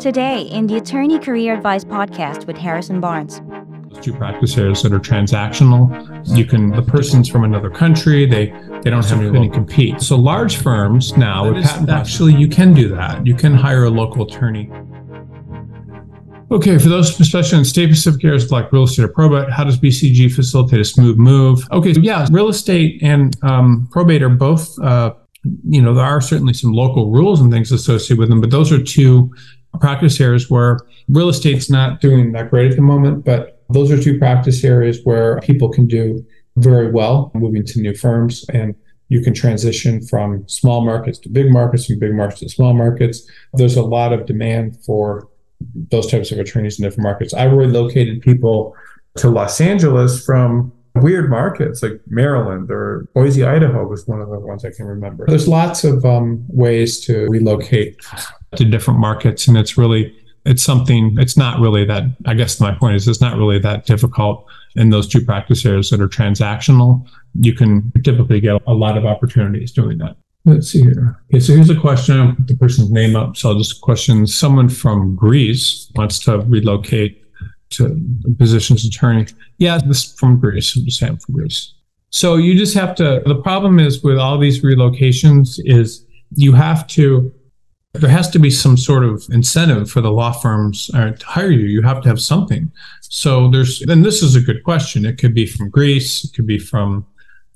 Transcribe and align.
Today, 0.00 0.42
in 0.42 0.66
the 0.66 0.76
Attorney 0.76 1.18
Career 1.18 1.54
Advice 1.54 1.84
podcast 1.84 2.46
with 2.46 2.56
Harrison 2.56 3.00
Barnes. 3.00 3.42
Those 3.90 4.02
two 4.02 4.14
practice 4.14 4.56
areas 4.56 4.82
that 4.82 4.94
are 4.94 4.98
transactional, 4.98 5.90
you 6.36 6.46
can, 6.46 6.70
the 6.70 6.82
person's 6.82 7.28
from 7.28 7.44
another 7.44 7.68
country, 7.68 8.24
they, 8.24 8.46
they 8.82 8.88
don't 8.88 9.04
have 9.04 9.34
any 9.34 9.50
compete. 9.50 10.00
So 10.00 10.16
large 10.16 10.56
firms 10.56 11.16
now, 11.18 11.52
with 11.52 11.62
patent, 11.64 11.90
actually, 11.90 12.34
you 12.34 12.48
can 12.48 12.72
do 12.72 12.88
that. 12.94 13.26
You 13.26 13.34
can 13.34 13.52
hire 13.52 13.84
a 13.84 13.90
local 13.90 14.22
attorney. 14.22 14.70
Okay, 16.52 16.78
for 16.78 16.88
those 16.88 17.20
especially 17.20 17.58
in 17.58 17.64
state 17.64 17.90
specific 17.90 18.24
areas 18.24 18.50
like 18.50 18.72
real 18.72 18.84
estate 18.84 19.04
or 19.04 19.08
probate, 19.08 19.50
how 19.50 19.64
does 19.64 19.78
BCG 19.78 20.32
facilitate 20.32 20.80
a 20.80 20.84
smooth 20.84 21.16
move? 21.16 21.68
Okay, 21.70 21.94
so 21.94 22.00
yeah, 22.00 22.26
real 22.30 22.48
estate 22.48 23.00
and 23.02 23.36
um, 23.44 23.86
probate 23.92 24.22
are 24.22 24.28
both, 24.28 24.76
uh, 24.80 25.14
you 25.42 25.80
know, 25.80 25.94
there 25.94 26.04
are 26.04 26.20
certainly 26.20 26.52
some 26.52 26.72
local 26.72 27.10
rules 27.10 27.40
and 27.40 27.50
things 27.52 27.72
associated 27.72 28.18
with 28.18 28.28
them, 28.28 28.40
but 28.40 28.50
those 28.50 28.70
are 28.72 28.82
two 28.82 29.32
practice 29.80 30.20
areas 30.20 30.50
where 30.50 30.78
real 31.08 31.28
estate's 31.28 31.70
not 31.70 32.00
doing 32.00 32.32
that 32.32 32.50
great 32.50 32.70
at 32.70 32.76
the 32.76 32.82
moment, 32.82 33.24
but 33.24 33.62
those 33.70 33.90
are 33.90 34.02
two 34.02 34.18
practice 34.18 34.64
areas 34.64 35.00
where 35.04 35.38
people 35.40 35.68
can 35.68 35.86
do 35.86 36.24
very 36.56 36.90
well 36.90 37.30
moving 37.34 37.64
to 37.64 37.80
new 37.80 37.94
firms 37.94 38.44
and 38.52 38.74
you 39.08 39.20
can 39.20 39.34
transition 39.34 40.04
from 40.06 40.46
small 40.48 40.84
markets 40.84 41.18
to 41.18 41.28
big 41.28 41.52
markets 41.52 41.88
and 41.88 41.98
big 41.98 42.14
markets 42.14 42.40
to 42.40 42.48
small 42.48 42.74
markets. 42.74 43.28
There's 43.54 43.76
a 43.76 43.82
lot 43.82 44.12
of 44.12 44.26
demand 44.26 44.76
for 44.84 45.28
those 45.90 46.10
types 46.10 46.30
of 46.32 46.38
attorneys 46.38 46.78
in 46.78 46.84
different 46.84 47.04
markets. 47.04 47.34
I've 47.34 47.52
relocated 47.52 48.22
people 48.22 48.74
to 49.16 49.28
Los 49.28 49.60
Angeles 49.60 50.24
from 50.24 50.72
weird 50.94 51.30
markets 51.30 51.82
like 51.82 52.00
Maryland 52.06 52.70
or 52.70 53.08
Boise, 53.14 53.44
Idaho 53.44 53.86
was 53.86 54.06
one 54.06 54.20
of 54.20 54.28
the 54.28 54.38
ones 54.38 54.64
I 54.64 54.70
can 54.70 54.86
remember. 54.86 55.24
There's 55.26 55.48
lots 55.48 55.84
of 55.84 56.04
um, 56.04 56.44
ways 56.48 57.00
to 57.06 57.26
relocate 57.28 58.00
to 58.56 58.64
different 58.64 59.00
markets, 59.00 59.46
and 59.46 59.56
it's 59.56 59.78
really 59.78 60.16
it's 60.44 60.62
something. 60.62 61.16
It's 61.18 61.36
not 61.36 61.60
really 61.60 61.84
that. 61.84 62.04
I 62.26 62.34
guess 62.34 62.60
my 62.60 62.72
point 62.74 62.96
is 62.96 63.06
it's 63.06 63.20
not 63.20 63.36
really 63.36 63.58
that 63.60 63.86
difficult 63.86 64.46
in 64.76 64.90
those 64.90 65.08
two 65.08 65.24
practice 65.24 65.64
areas 65.64 65.90
that 65.90 66.00
are 66.00 66.08
transactional. 66.08 67.06
You 67.40 67.54
can 67.54 67.92
typically 68.04 68.40
get 68.40 68.60
a 68.66 68.74
lot 68.74 68.96
of 68.96 69.04
opportunities 69.04 69.72
doing 69.72 69.98
that. 69.98 70.16
Let's 70.46 70.68
see 70.68 70.80
here. 70.80 71.20
Okay, 71.30 71.40
so 71.40 71.54
here's 71.54 71.68
a 71.68 71.78
question. 71.78 72.18
I'll 72.18 72.34
put 72.34 72.46
the 72.46 72.56
person's 72.56 72.90
name 72.90 73.14
up. 73.14 73.36
So 73.36 73.50
I'll 73.50 73.58
just 73.58 73.82
question 73.82 74.26
someone 74.26 74.70
from 74.70 75.14
Greece 75.14 75.90
wants 75.94 76.18
to 76.20 76.38
relocate 76.38 77.19
to 77.70 78.00
positions 78.38 78.84
attorney. 78.84 79.26
Yeah, 79.58 79.78
this 79.84 80.12
from 80.14 80.38
Greece. 80.38 80.76
I'm 80.76 80.84
just 80.84 80.98
saying 80.98 81.18
from 81.18 81.34
Greece. 81.34 81.74
So 82.10 82.36
you 82.36 82.56
just 82.56 82.74
have 82.74 82.94
to. 82.96 83.22
The 83.24 83.40
problem 83.42 83.78
is 83.78 84.02
with 84.02 84.18
all 84.18 84.38
these 84.38 84.62
relocations 84.62 85.60
is 85.64 86.04
you 86.34 86.52
have 86.52 86.86
to 86.88 87.32
there 87.92 88.10
has 88.10 88.30
to 88.30 88.38
be 88.38 88.50
some 88.50 88.76
sort 88.76 89.04
of 89.04 89.26
incentive 89.30 89.90
for 89.90 90.00
the 90.00 90.12
law 90.12 90.30
firms 90.30 90.90
uh, 90.94 91.10
to 91.10 91.26
hire 91.26 91.50
you. 91.50 91.66
You 91.66 91.82
have 91.82 92.02
to 92.02 92.08
have 92.08 92.20
something. 92.20 92.70
So 93.00 93.50
there's, 93.50 93.82
and 93.82 94.04
this 94.04 94.22
is 94.22 94.36
a 94.36 94.40
good 94.40 94.62
question. 94.62 95.04
It 95.04 95.18
could 95.18 95.34
be 95.34 95.46
from 95.46 95.70
Greece, 95.70 96.24
it 96.24 96.32
could 96.34 96.46
be 96.46 96.58
from 96.58 97.04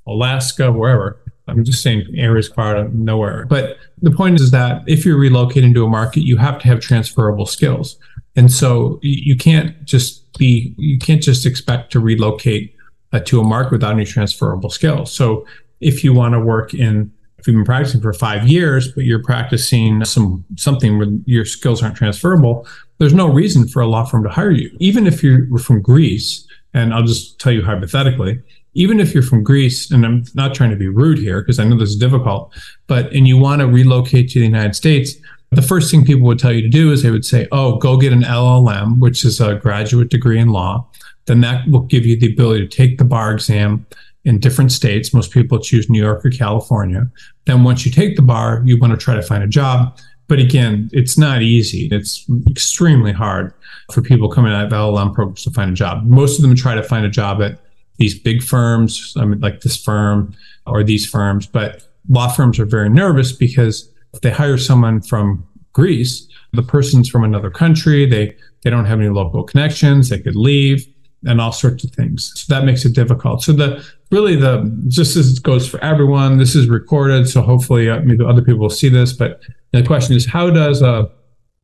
Alaska, 0.07 0.73
wherever. 0.73 1.21
I'm 1.47 1.63
just 1.63 1.83
saying 1.83 2.07
areas 2.17 2.49
far 2.49 2.77
out 2.77 2.87
of 2.87 2.95
nowhere. 2.95 3.47
But 3.47 3.77
the 4.03 4.11
point 4.11 4.41
is 4.41 4.51
that 4.51 4.83
if 4.89 5.05
you're 5.05 5.19
relocating 5.19 5.75
to 5.75 5.85
a 5.85 5.89
market, 5.89 6.23
you 6.23 6.37
have 6.39 6.59
to 6.61 6.69
have 6.69 6.81
transferable 6.81 7.47
skills. 7.47 7.97
And 8.37 8.51
so 8.51 8.99
you 9.03 9.37
can't 9.37 9.85
just 9.85 10.37
be, 10.39 10.75
you 10.77 10.99
can't 10.99 11.23
just 11.23 11.47
expect 11.47 11.93
to 11.93 12.01
relocate 12.01 12.75
uh, 13.13 13.21
to 13.21 13.41
a 13.41 13.45
market 13.45 13.73
without 13.73 13.93
any 13.93 14.05
transferable 14.05 14.71
skills. 14.71 15.13
So 15.13 15.47
if 15.81 16.03
you 16.03 16.13
want 16.13 16.35
to 16.35 16.41
work 16.41 16.75
in 16.75 17.13
if 17.45 17.49
you've 17.49 17.57
been 17.57 17.65
practicing 17.67 18.01
for 18.01 18.15
five 18.15 18.49
years, 18.49 18.91
but 18.93 19.05
you're 19.05 19.23
practicing 19.23 20.03
some 20.07 20.47
something 20.57 20.97
where 20.97 21.09
your 21.27 21.45
skills 21.45 21.83
aren't 21.83 21.95
transferable, 21.95 22.67
there's 22.97 23.13
no 23.13 23.29
reason 23.29 23.69
for 23.69 23.83
a 23.83 23.87
law 23.87 24.03
firm 24.03 24.23
to 24.23 24.31
hire 24.31 24.51
you. 24.51 24.75
Even 24.81 25.07
if 25.07 25.23
you're 25.23 25.59
from 25.59 25.83
Greece, 25.83 26.49
and 26.73 26.95
I'll 26.95 27.03
just 27.03 27.39
tell 27.39 27.53
you 27.53 27.63
hypothetically, 27.63 28.41
even 28.73 28.99
if 28.99 29.13
you're 29.13 29.23
from 29.23 29.45
Greece, 29.45 29.91
and 29.91 30.07
I'm 30.07 30.25
not 30.35 30.55
trying 30.55 30.71
to 30.71 30.77
be 30.77 30.89
rude 30.89 31.19
here 31.19 31.43
because 31.43 31.59
I 31.59 31.65
know 31.65 31.77
this 31.77 31.91
is 31.91 31.97
difficult, 31.97 32.51
but 32.87 33.13
and 33.13 33.29
you 33.29 33.37
want 33.37 33.61
to 33.61 33.67
relocate 33.67 34.31
to 34.31 34.39
the 34.39 34.47
United 34.47 34.75
States, 34.75 35.15
the 35.57 35.63
first 35.63 35.91
thing 35.91 36.05
people 36.05 36.27
would 36.27 36.39
tell 36.39 36.53
you 36.53 36.63
to 36.63 36.69
do 36.69 36.93
is 36.93 37.03
they 37.03 37.11
would 37.11 37.25
say, 37.25 37.47
"Oh, 37.53 37.77
go 37.77 37.97
get 37.97 38.13
an 38.13 38.25
LLM, 38.25 39.01
which 39.01 39.25
is 39.25 39.41
a 39.41 39.55
graduate 39.55 40.11
degree 40.11 40.39
in 40.39 40.49
law." 40.49 40.87
Then 41.27 41.41
that 41.41 41.69
will 41.69 41.81
give 41.81 42.05
you 42.05 42.19
the 42.19 42.33
ability 42.33 42.67
to 42.67 42.77
take 42.77 42.99
the 42.99 43.05
bar 43.05 43.33
exam 43.33 43.87
in 44.25 44.39
different 44.39 44.73
states. 44.73 45.13
Most 45.13 45.31
people 45.31 45.59
choose 45.59 45.89
New 45.89 46.01
York 46.01 46.25
or 46.25 46.31
California. 46.31 47.09
Then 47.47 47.65
once 47.65 47.85
you 47.85 47.93
take 47.93 48.17
the 48.17 48.23
bar, 48.23 48.63
you 48.65 48.79
want 48.79 48.93
to 48.93 48.97
try 48.97 49.15
to 49.15 49.23
find 49.23 49.43
a 49.43 49.49
job. 49.49 49.99
But 50.27 50.39
again, 50.39 50.89
it's 50.93 51.19
not 51.19 51.43
easy. 51.43 51.89
It's 51.93 52.25
extremely 52.49 53.13
hard 53.13 53.53
for 53.93 54.01
people 54.01 54.31
coming 54.31 54.53
out 54.53 54.67
of 54.67 54.73
LLM 54.73 55.15
programs 55.15 55.45
to 55.45 55.51
find 55.51 55.71
a 55.71 55.75
job. 55.75 56.05
Most 56.05 56.39
of 56.39 56.43
them 56.43 56.55
try 56.55 56.75
to 56.75 56.83
find 56.83 57.05
a 57.05 57.11
job 57.11 57.43
at 57.43 57.61
these 57.99 58.19
big 58.19 58.43
firms, 58.43 59.15
I 59.19 59.27
mean, 59.27 59.41
like 59.41 59.61
this 59.61 59.77
firm 59.77 60.35
or 60.67 60.83
these 60.83 61.09
firms. 61.09 61.47
But 61.47 61.87
law 62.09 62.29
firms 62.29 62.59
are 62.59 62.65
very 62.65 62.89
nervous 62.89 63.33
because 63.33 63.91
if 64.15 64.21
they 64.21 64.31
hire 64.31 64.59
someone 64.59 65.01
from 65.01 65.47
Greece, 65.73 66.29
the 66.53 66.63
person's 66.63 67.09
from 67.09 67.25
another 67.25 67.51
country, 67.51 68.07
they 68.07 68.37
they 68.63 68.71
don't 68.71 68.87
have 68.87 69.01
any 69.01 69.11
local 69.11 69.43
connections, 69.43 70.09
they 70.09 70.19
could 70.19 70.37
leave 70.37 70.87
and 71.27 71.41
all 71.41 71.53
sorts 71.53 71.85
of 71.85 71.91
things. 71.91 72.33
So 72.37 72.55
that 72.55 72.65
makes 72.65 72.85
it 72.85 72.95
difficult. 72.95 73.43
So 73.43 73.53
the 73.53 73.85
really 74.11 74.37
the 74.37 74.71
just 74.89 75.17
as 75.17 75.37
it 75.37 75.43
goes 75.43 75.69
for 75.69 75.83
everyone, 75.83 76.39
this 76.39 76.55
is 76.55 76.69
recorded, 76.69 77.29
so 77.29 77.43
hopefully 77.43 77.89
uh, 77.89 78.01
maybe 78.01 78.25
other 78.25 78.43
people 78.43 78.61
will 78.61 78.71
see 78.71 78.89
this. 78.89 79.13
But 79.13 79.41
the 79.73 79.83
question 79.83 80.17
is, 80.17 80.27
how 80.27 80.51
does 80.51 80.83
a 80.83 81.11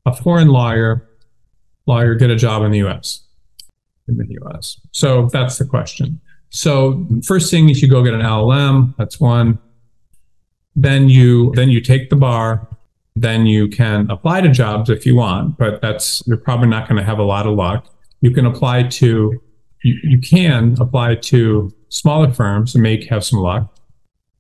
a 0.06 0.14
foreign 0.14 0.48
lawyer 0.48 1.06
lawyer 1.86 2.14
get 2.14 2.30
a 2.30 2.36
job 2.36 2.62
in 2.62 2.70
the 2.70 2.78
U.S. 2.78 3.22
in 4.08 4.16
the 4.16 4.26
U.S. 4.42 4.80
So 4.92 5.28
that's 5.32 5.58
the 5.58 5.66
question. 5.66 6.20
So 6.50 7.06
first 7.24 7.50
thing 7.50 7.68
is 7.68 7.80
you 7.80 7.88
go 7.88 8.02
get 8.02 8.14
an 8.14 8.22
LLM. 8.22 8.94
That's 8.96 9.20
one. 9.20 9.58
Then 10.76 11.08
you 11.08 11.52
then 11.54 11.70
you 11.70 11.80
take 11.80 12.10
the 12.10 12.16
bar. 12.16 12.66
Then 13.16 13.44
you 13.46 13.68
can 13.68 14.10
apply 14.10 14.40
to 14.42 14.48
jobs 14.48 14.88
if 14.88 15.04
you 15.04 15.16
want, 15.16 15.58
but 15.58 15.82
that's 15.82 16.22
you're 16.26 16.36
probably 16.36 16.68
not 16.68 16.88
going 16.88 16.98
to 16.98 17.04
have 17.04 17.18
a 17.18 17.24
lot 17.24 17.46
of 17.46 17.54
luck. 17.54 17.86
You 18.20 18.30
can 18.30 18.46
apply 18.46 18.84
to 18.84 19.40
you, 19.82 19.98
you 20.02 20.20
can 20.20 20.76
apply 20.80 21.16
to 21.16 21.72
smaller 21.88 22.32
firms 22.32 22.74
and 22.74 22.82
make 22.82 23.08
have 23.08 23.24
some 23.24 23.40
luck. 23.40 23.76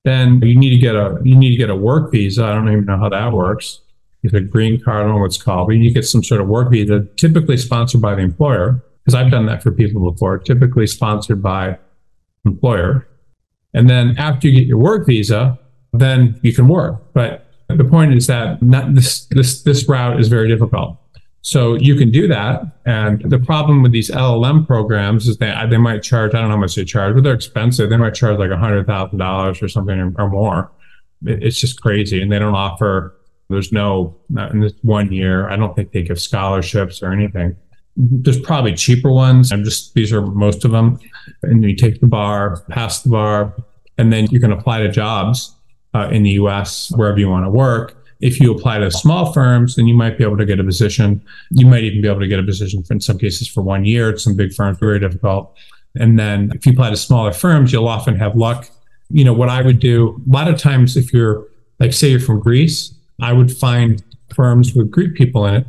Then 0.04 0.40
you 0.40 0.56
need 0.56 0.70
to 0.70 0.78
get 0.78 0.94
a 0.94 1.18
you 1.24 1.36
need 1.36 1.50
to 1.50 1.56
get 1.56 1.68
a 1.68 1.76
work 1.76 2.12
visa. 2.12 2.44
I 2.44 2.54
don't 2.54 2.70
even 2.70 2.84
know 2.86 2.98
how 2.98 3.08
that 3.08 3.32
works. 3.32 3.80
It's 4.22 4.34
a 4.34 4.40
green 4.40 4.80
card, 4.80 4.98
I 4.98 5.02
don't 5.04 5.14
know 5.14 5.20
what 5.20 5.26
it's 5.26 5.42
called, 5.42 5.68
but 5.68 5.76
you 5.76 5.92
get 5.92 6.06
some 6.06 6.22
sort 6.22 6.40
of 6.40 6.46
work 6.46 6.70
visa, 6.70 7.06
typically 7.16 7.56
sponsored 7.56 8.02
by 8.02 8.14
the 8.14 8.20
employer, 8.20 8.82
because 9.02 9.14
I've 9.14 9.30
done 9.30 9.46
that 9.46 9.62
for 9.62 9.72
people 9.72 10.10
before, 10.10 10.38
typically 10.38 10.86
sponsored 10.86 11.42
by 11.42 11.78
employer. 12.44 13.08
And 13.72 13.88
then 13.88 14.16
after 14.18 14.48
you 14.48 14.60
get 14.60 14.66
your 14.66 14.78
work 14.78 15.06
visa, 15.06 15.58
then 15.92 16.38
you 16.42 16.52
can 16.52 16.68
work. 16.68 17.02
But 17.12 17.46
the 17.68 17.84
point 17.84 18.14
is 18.14 18.26
that 18.26 18.62
not 18.62 18.94
this 18.94 19.26
this 19.26 19.62
this 19.62 19.88
route 19.88 20.20
is 20.20 20.28
very 20.28 20.48
difficult. 20.48 20.96
So 21.42 21.74
you 21.74 21.96
can 21.96 22.10
do 22.10 22.28
that. 22.28 22.62
And 22.84 23.22
the 23.30 23.38
problem 23.38 23.82
with 23.82 23.92
these 23.92 24.10
LLM 24.10 24.66
programs 24.66 25.26
is 25.26 25.38
that 25.38 25.70
they 25.70 25.78
might 25.78 26.02
charge, 26.02 26.34
I 26.34 26.40
don't 26.40 26.48
know 26.50 26.56
how 26.56 26.60
much 26.60 26.74
they 26.74 26.84
charge, 26.84 27.14
but 27.14 27.24
they're 27.24 27.34
expensive. 27.34 27.88
They 27.88 27.96
might 27.96 28.14
charge 28.14 28.38
like 28.38 28.50
$100,000 28.50 29.62
or 29.62 29.68
something 29.68 30.14
or 30.18 30.28
more. 30.28 30.70
It's 31.24 31.58
just 31.58 31.80
crazy. 31.80 32.20
And 32.20 32.30
they 32.30 32.38
don't 32.38 32.54
offer, 32.54 33.16
there's 33.48 33.72
no, 33.72 34.16
in 34.52 34.60
this 34.60 34.74
one 34.82 35.12
year, 35.12 35.48
I 35.48 35.56
don't 35.56 35.74
think 35.74 35.92
they 35.92 36.02
give 36.02 36.20
scholarships 36.20 37.02
or 37.02 37.10
anything. 37.10 37.56
There's 37.96 38.40
probably 38.40 38.74
cheaper 38.74 39.10
ones. 39.10 39.50
I'm 39.50 39.64
just, 39.64 39.94
these 39.94 40.12
are 40.12 40.22
most 40.22 40.66
of 40.66 40.72
them. 40.72 41.00
And 41.42 41.64
you 41.64 41.74
take 41.74 42.00
the 42.00 42.06
bar, 42.06 42.62
pass 42.68 43.02
the 43.02 43.10
bar, 43.10 43.54
and 43.96 44.12
then 44.12 44.26
you 44.30 44.40
can 44.40 44.52
apply 44.52 44.80
to 44.80 44.90
jobs 44.90 45.54
uh, 45.94 46.08
in 46.10 46.22
the 46.22 46.30
US, 46.32 46.90
wherever 46.92 47.18
you 47.18 47.28
want 47.28 47.44
to 47.44 47.50
work 47.50 47.96
if 48.20 48.38
you 48.38 48.52
apply 48.54 48.78
to 48.78 48.90
small 48.90 49.32
firms, 49.32 49.76
then 49.76 49.86
you 49.86 49.94
might 49.94 50.18
be 50.18 50.24
able 50.24 50.36
to 50.36 50.44
get 50.44 50.60
a 50.60 50.64
position. 50.64 51.22
You 51.50 51.66
might 51.66 51.84
even 51.84 52.02
be 52.02 52.08
able 52.08 52.20
to 52.20 52.28
get 52.28 52.38
a 52.38 52.42
position 52.42 52.82
for, 52.82 52.92
in 52.92 53.00
some 53.00 53.18
cases 53.18 53.48
for 53.48 53.62
one 53.62 53.84
year. 53.84 54.10
At 54.10 54.20
some 54.20 54.36
big 54.36 54.52
firms, 54.52 54.78
very 54.78 55.00
difficult. 55.00 55.56
And 55.96 56.18
then 56.18 56.52
if 56.54 56.66
you 56.66 56.72
apply 56.72 56.90
to 56.90 56.96
smaller 56.96 57.32
firms, 57.32 57.72
you'll 57.72 57.88
often 57.88 58.16
have 58.16 58.36
luck. 58.36 58.68
You 59.08 59.24
know, 59.24 59.32
what 59.32 59.48
I 59.48 59.62
would 59.62 59.80
do 59.80 60.22
a 60.28 60.32
lot 60.32 60.48
of 60.48 60.58
times, 60.58 60.96
if 60.96 61.12
you're 61.12 61.46
like, 61.78 61.92
say 61.92 62.10
you're 62.10 62.20
from 62.20 62.40
Greece, 62.40 62.94
I 63.22 63.32
would 63.32 63.50
find 63.50 64.02
firms 64.34 64.74
with 64.74 64.90
Greek 64.90 65.14
people 65.14 65.46
in 65.46 65.54
it 65.54 65.66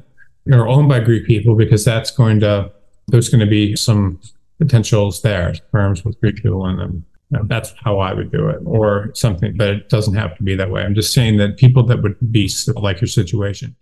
or 0.52 0.68
owned 0.68 0.90
by 0.90 1.00
Greek 1.00 1.26
people 1.26 1.56
because 1.56 1.86
that's 1.86 2.12
going 2.12 2.42
to, 2.42 2.70
there's 3.08 3.30
going 3.30 3.40
to 3.40 3.50
be 3.50 3.76
some 3.76 4.20
potentials 4.60 5.22
there, 5.22 5.56
firms 5.72 6.04
with 6.04 6.20
Greek 6.20 6.36
people 6.36 6.68
in 6.68 6.78
them 6.78 7.06
that's 7.46 7.74
how 7.84 8.00
I 8.00 8.14
would 8.14 8.32
do 8.32 8.50
it, 8.50 8.60
or 8.66 9.12
something, 9.14 9.56
but 9.56 9.70
it 9.70 9.90
doesn't 9.90 10.16
have 10.16 10.36
to 10.38 10.44
be 10.44 10.56
that 10.56 10.70
way. 10.70 10.84
I'm 10.84 10.96
just 10.96 11.14
saying 11.14 11.38
that 11.38 11.58
people 11.58 11.84
that 11.84 12.02
would 12.02 12.16
be 12.32 12.50
like 12.76 13.02
your 13.02 13.08
situation. 13.08 13.76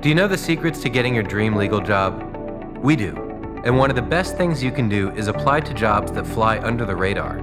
Do 0.00 0.08
you 0.08 0.14
know 0.14 0.28
the 0.28 0.38
secrets 0.38 0.80
to 0.82 0.88
getting 0.88 1.14
your 1.14 1.24
dream 1.24 1.54
legal 1.54 1.80
job? 1.80 2.22
We 2.82 2.96
do. 2.96 3.14
And 3.64 3.76
one 3.76 3.90
of 3.90 3.96
the 3.96 4.02
best 4.02 4.36
things 4.36 4.62
you 4.62 4.70
can 4.70 4.88
do 4.88 5.10
is 5.12 5.28
apply 5.28 5.60
to 5.60 5.74
jobs 5.74 6.12
that 6.12 6.26
fly 6.26 6.58
under 6.60 6.84
the 6.84 6.94
radar. 6.94 7.38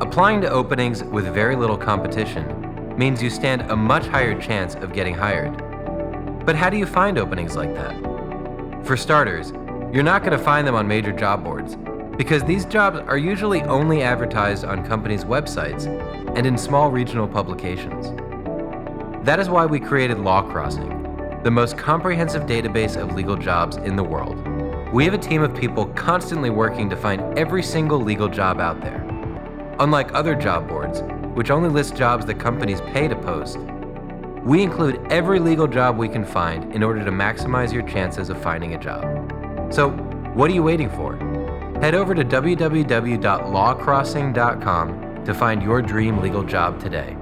Applying 0.00 0.40
to 0.42 0.50
openings 0.50 1.04
with 1.04 1.26
very 1.26 1.56
little 1.56 1.76
competition 1.76 2.96
means 2.96 3.22
you 3.22 3.30
stand 3.30 3.62
a 3.70 3.76
much 3.76 4.06
higher 4.06 4.40
chance 4.40 4.74
of 4.76 4.92
getting 4.92 5.14
hired. 5.14 5.56
But 6.46 6.56
how 6.56 6.70
do 6.70 6.76
you 6.76 6.86
find 6.86 7.18
openings 7.18 7.56
like 7.56 7.74
that? 7.74 7.94
For 8.84 8.96
starters, 8.96 9.50
you're 9.92 10.02
not 10.02 10.22
going 10.22 10.36
to 10.36 10.42
find 10.42 10.66
them 10.66 10.74
on 10.74 10.86
major 10.88 11.12
job 11.12 11.44
boards 11.44 11.76
because 12.16 12.42
these 12.44 12.64
jobs 12.64 12.98
are 13.00 13.18
usually 13.18 13.62
only 13.62 14.02
advertised 14.02 14.64
on 14.64 14.86
companies' 14.86 15.24
websites 15.24 15.86
and 16.36 16.46
in 16.46 16.56
small 16.56 16.90
regional 16.90 17.28
publications. 17.28 18.06
That 19.26 19.38
is 19.38 19.50
why 19.50 19.66
we 19.66 19.80
created 19.80 20.16
LawCrossing, 20.16 21.42
the 21.42 21.50
most 21.50 21.76
comprehensive 21.76 22.44
database 22.44 23.00
of 23.00 23.14
legal 23.14 23.36
jobs 23.36 23.76
in 23.76 23.96
the 23.96 24.04
world. 24.04 24.36
We 24.92 25.04
have 25.04 25.14
a 25.14 25.18
team 25.18 25.42
of 25.42 25.54
people 25.54 25.86
constantly 25.86 26.48
working 26.48 26.88
to 26.90 26.96
find 26.96 27.38
every 27.38 27.62
single 27.62 28.00
legal 28.00 28.28
job 28.28 28.60
out 28.60 28.80
there. 28.80 29.02
Unlike 29.78 30.14
other 30.14 30.34
job 30.34 30.68
boards, 30.68 31.02
which 31.34 31.50
only 31.50 31.68
list 31.68 31.96
jobs 31.96 32.24
that 32.26 32.38
companies 32.38 32.80
pay 32.92 33.08
to 33.08 33.16
post, 33.16 33.58
we 34.42 34.62
include 34.62 35.04
every 35.10 35.38
legal 35.40 35.66
job 35.66 35.98
we 35.98 36.08
can 36.08 36.24
find 36.24 36.72
in 36.72 36.82
order 36.82 37.04
to 37.04 37.10
maximize 37.10 37.72
your 37.72 37.82
chances 37.82 38.30
of 38.30 38.40
finding 38.40 38.74
a 38.74 38.78
job. 38.78 39.02
So, 39.70 39.90
what 40.34 40.50
are 40.50 40.54
you 40.54 40.62
waiting 40.62 40.88
for? 40.88 41.16
Head 41.80 41.94
over 41.94 42.14
to 42.14 42.24
www.lawcrossing.com 42.24 45.24
to 45.24 45.34
find 45.34 45.62
your 45.62 45.82
dream 45.82 46.20
legal 46.20 46.42
job 46.42 46.80
today. 46.80 47.14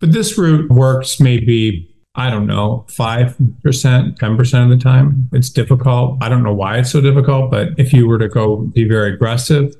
But 0.00 0.12
this 0.12 0.36
route 0.36 0.70
works 0.70 1.18
maybe, 1.20 1.88
I 2.16 2.28
don't 2.28 2.46
know, 2.46 2.84
5%, 2.88 4.18
10% 4.18 4.62
of 4.62 4.68
the 4.68 4.76
time. 4.76 5.30
It's 5.32 5.48
difficult. 5.48 6.18
I 6.20 6.28
don't 6.28 6.42
know 6.42 6.52
why 6.52 6.76
it's 6.78 6.90
so 6.90 7.00
difficult, 7.00 7.52
but 7.52 7.68
if 7.78 7.92
you 7.92 8.08
were 8.08 8.18
to 8.18 8.28
go 8.28 8.56
be 8.56 8.86
very 8.86 9.14
aggressive, 9.14 9.72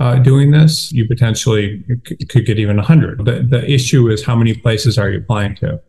uh, 0.00 0.16
doing 0.16 0.50
this, 0.50 0.92
you 0.92 1.06
potentially 1.06 1.84
could 2.28 2.46
get 2.46 2.58
even 2.58 2.76
100. 2.76 3.24
The, 3.24 3.46
the 3.48 3.70
issue 3.70 4.08
is 4.08 4.24
how 4.24 4.36
many 4.36 4.54
places 4.54 4.98
are 4.98 5.10
you 5.10 5.18
applying 5.18 5.54
to? 5.56 5.80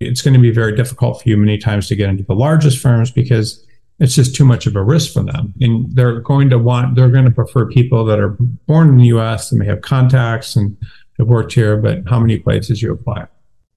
It's 0.00 0.22
going 0.22 0.34
to 0.34 0.40
be 0.40 0.50
very 0.50 0.76
difficult 0.76 1.22
for 1.22 1.28
you 1.28 1.36
many 1.36 1.58
times 1.58 1.88
to 1.88 1.96
get 1.96 2.08
into 2.08 2.22
the 2.22 2.34
largest 2.34 2.78
firms 2.78 3.10
because 3.10 3.66
it's 4.00 4.14
just 4.14 4.34
too 4.34 4.44
much 4.44 4.66
of 4.66 4.76
a 4.76 4.82
risk 4.82 5.12
for 5.12 5.22
them. 5.22 5.52
And 5.60 5.90
they're 5.94 6.20
going 6.20 6.50
to 6.50 6.58
want, 6.58 6.94
they're 6.94 7.10
going 7.10 7.24
to 7.24 7.30
prefer 7.30 7.66
people 7.66 8.04
that 8.04 8.18
are 8.18 8.36
born 8.66 8.88
in 8.88 8.98
the 8.98 9.06
US 9.06 9.50
and 9.50 9.58
may 9.58 9.66
have 9.66 9.80
contacts 9.80 10.54
and 10.56 10.76
have 11.18 11.26
worked 11.26 11.52
here, 11.52 11.76
but 11.76 12.02
how 12.08 12.20
many 12.20 12.38
places 12.38 12.80
you 12.80 12.92
apply. 12.92 13.26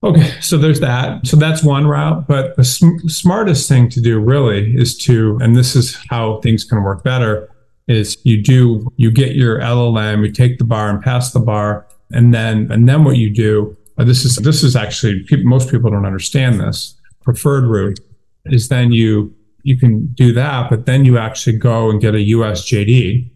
Okay, 0.04 0.32
so 0.42 0.58
there's 0.58 0.80
that. 0.80 1.26
So 1.28 1.38
that's 1.38 1.64
one 1.64 1.88
route. 1.88 2.28
But 2.28 2.56
the 2.56 2.64
sm- 2.64 3.08
smartest 3.08 3.68
thing 3.68 3.90
to 3.90 4.02
do 4.02 4.20
really 4.20 4.76
is 4.76 4.98
to, 5.00 5.38
and 5.42 5.56
this 5.56 5.76
is 5.76 5.98
how 6.10 6.40
things 6.42 6.64
can 6.64 6.84
work 6.84 7.04
better, 7.04 7.50
is 7.88 8.18
you 8.24 8.42
do, 8.42 8.88
you 8.98 9.12
get 9.12 9.36
your 9.36 9.60
LLM, 9.60 10.26
you 10.26 10.32
take 10.32 10.58
the 10.60 10.64
bar 10.64 10.90
and 10.90 11.02
pass 11.02 11.32
the 11.32 11.40
bar. 11.40 11.88
And 12.12 12.34
then, 12.34 12.72
and 12.72 12.88
then 12.88 13.04
what 13.04 13.18
you 13.18 13.30
do, 13.30 13.78
uh, 13.98 14.04
this 14.04 14.26
is, 14.26 14.38
this 14.38 14.64
is 14.64 14.76
actually, 14.76 15.24
people, 15.24 15.46
most 15.46 15.70
people 15.70 15.90
don't 15.92 16.06
understand 16.06 16.60
this. 16.60 16.96
Preferred 17.24 17.66
route 17.66 18.00
is 18.46 18.70
then 18.70 18.92
you 18.92 19.34
you 19.64 19.78
can 19.78 20.08
do 20.08 20.34
that, 20.34 20.70
but 20.70 20.86
then 20.86 21.06
you 21.06 21.18
actually 21.18 21.58
go 21.58 21.90
and 21.90 22.02
get 22.02 22.16
a 22.16 22.18
USJD, 22.18 23.30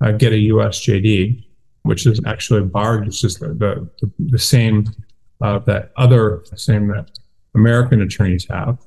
uh, 0.00 0.12
get 0.12 0.32
a 0.32 0.36
USJD, 0.36 1.44
which 1.82 2.06
is 2.06 2.20
actually 2.26 2.60
a 2.60 2.64
bar, 2.64 3.02
it's 3.02 3.20
just 3.20 3.40
the, 3.40 3.48
the, 3.48 4.10
the 4.18 4.38
same 4.38 4.86
uh, 5.40 5.58
that 5.60 5.90
other 5.96 6.42
same 6.54 6.88
that 6.88 7.10
American 7.54 8.02
attorneys 8.02 8.46
have. 8.48 8.78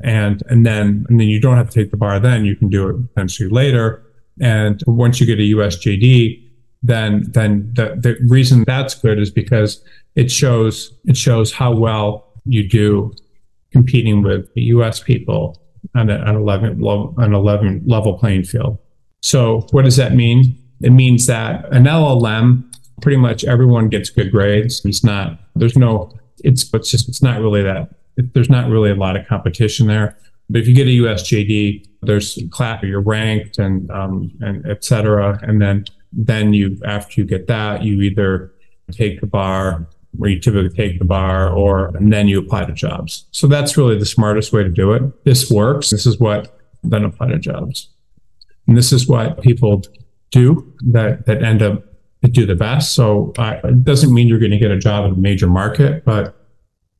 And 0.00 0.42
and 0.48 0.64
then 0.64 1.04
and 1.08 1.18
then 1.20 1.26
you 1.26 1.40
don't 1.40 1.56
have 1.56 1.70
to 1.70 1.82
take 1.82 1.90
the 1.90 1.96
bar 1.96 2.20
then, 2.20 2.44
you 2.44 2.54
can 2.54 2.68
do 2.68 2.88
it 2.88 3.08
potentially 3.08 3.48
later. 3.48 4.04
And 4.40 4.80
once 4.86 5.18
you 5.18 5.26
get 5.26 5.40
a 5.40 5.56
USJD, 5.56 6.48
then 6.82 7.24
then 7.32 7.72
the, 7.74 7.96
the 7.98 8.16
reason 8.28 8.62
that's 8.64 8.94
good 8.94 9.18
is 9.18 9.30
because 9.30 9.82
it 10.14 10.30
shows 10.30 10.92
it 11.04 11.16
shows 11.16 11.52
how 11.52 11.74
well 11.74 12.32
you 12.44 12.68
do 12.68 13.12
competing 13.72 14.22
with 14.22 14.52
the 14.54 14.62
US 14.62 15.00
people 15.00 15.60
on 15.94 16.10
an 16.10 16.36
11 16.36 16.80
level, 16.80 17.14
an 17.18 17.34
11 17.34 17.84
level 17.86 18.18
playing 18.18 18.44
field. 18.44 18.78
So 19.22 19.66
what 19.70 19.84
does 19.84 19.96
that 19.96 20.14
mean? 20.14 20.56
It 20.80 20.90
means 20.90 21.26
that 21.26 21.70
an 21.72 21.84
LLM, 21.84 22.64
pretty 23.02 23.16
much 23.16 23.44
everyone 23.44 23.88
gets 23.88 24.10
good 24.10 24.30
grades. 24.30 24.84
It's 24.84 25.04
not, 25.04 25.38
there's 25.56 25.76
no, 25.76 26.12
it's, 26.44 26.72
it's 26.72 26.90
just, 26.90 27.08
it's 27.08 27.22
not 27.22 27.40
really 27.40 27.62
that, 27.62 27.90
it, 28.16 28.34
there's 28.34 28.50
not 28.50 28.70
really 28.70 28.90
a 28.90 28.94
lot 28.94 29.16
of 29.16 29.26
competition 29.26 29.86
there. 29.86 30.16
But 30.50 30.60
if 30.60 30.68
you 30.68 30.74
get 30.74 30.86
a 30.86 30.90
USJD, 30.90 31.86
there's 32.02 32.38
class, 32.50 32.82
you're 32.82 33.00
ranked 33.00 33.58
and, 33.58 33.90
um, 33.90 34.30
and 34.40 34.64
et 34.66 34.84
cetera. 34.84 35.38
And 35.42 35.60
then, 35.60 35.84
then 36.12 36.54
you, 36.54 36.78
after 36.84 37.20
you 37.20 37.26
get 37.26 37.48
that, 37.48 37.82
you 37.82 38.00
either 38.00 38.52
take 38.90 39.20
the 39.20 39.26
bar 39.26 39.86
where 40.18 40.30
you 40.30 40.38
typically 40.38 40.68
take 40.70 40.98
the 40.98 41.04
bar 41.04 41.50
or 41.50 41.96
and 41.96 42.12
then 42.12 42.28
you 42.28 42.38
apply 42.38 42.64
to 42.64 42.72
jobs. 42.72 43.26
So 43.30 43.46
that's 43.46 43.76
really 43.76 43.98
the 43.98 44.06
smartest 44.06 44.52
way 44.52 44.62
to 44.62 44.68
do 44.68 44.92
it. 44.92 45.24
This 45.24 45.50
works. 45.50 45.90
This 45.90 46.06
is 46.06 46.18
what 46.18 46.58
then 46.82 47.04
apply 47.04 47.28
to 47.28 47.38
jobs. 47.38 47.88
And 48.66 48.76
this 48.76 48.92
is 48.92 49.08
what 49.08 49.40
people 49.40 49.82
do 50.30 50.72
that 50.82 51.26
that 51.26 51.42
end 51.42 51.62
up 51.62 51.84
do 52.30 52.44
the 52.44 52.56
best. 52.56 52.94
So 52.94 53.32
uh, 53.38 53.60
it 53.64 53.84
doesn't 53.84 54.12
mean 54.12 54.28
you're 54.28 54.40
going 54.40 54.50
to 54.50 54.58
get 54.58 54.70
a 54.70 54.78
job 54.78 55.04
in 55.06 55.12
a 55.12 55.16
major 55.16 55.46
market, 55.46 56.04
but 56.04 56.34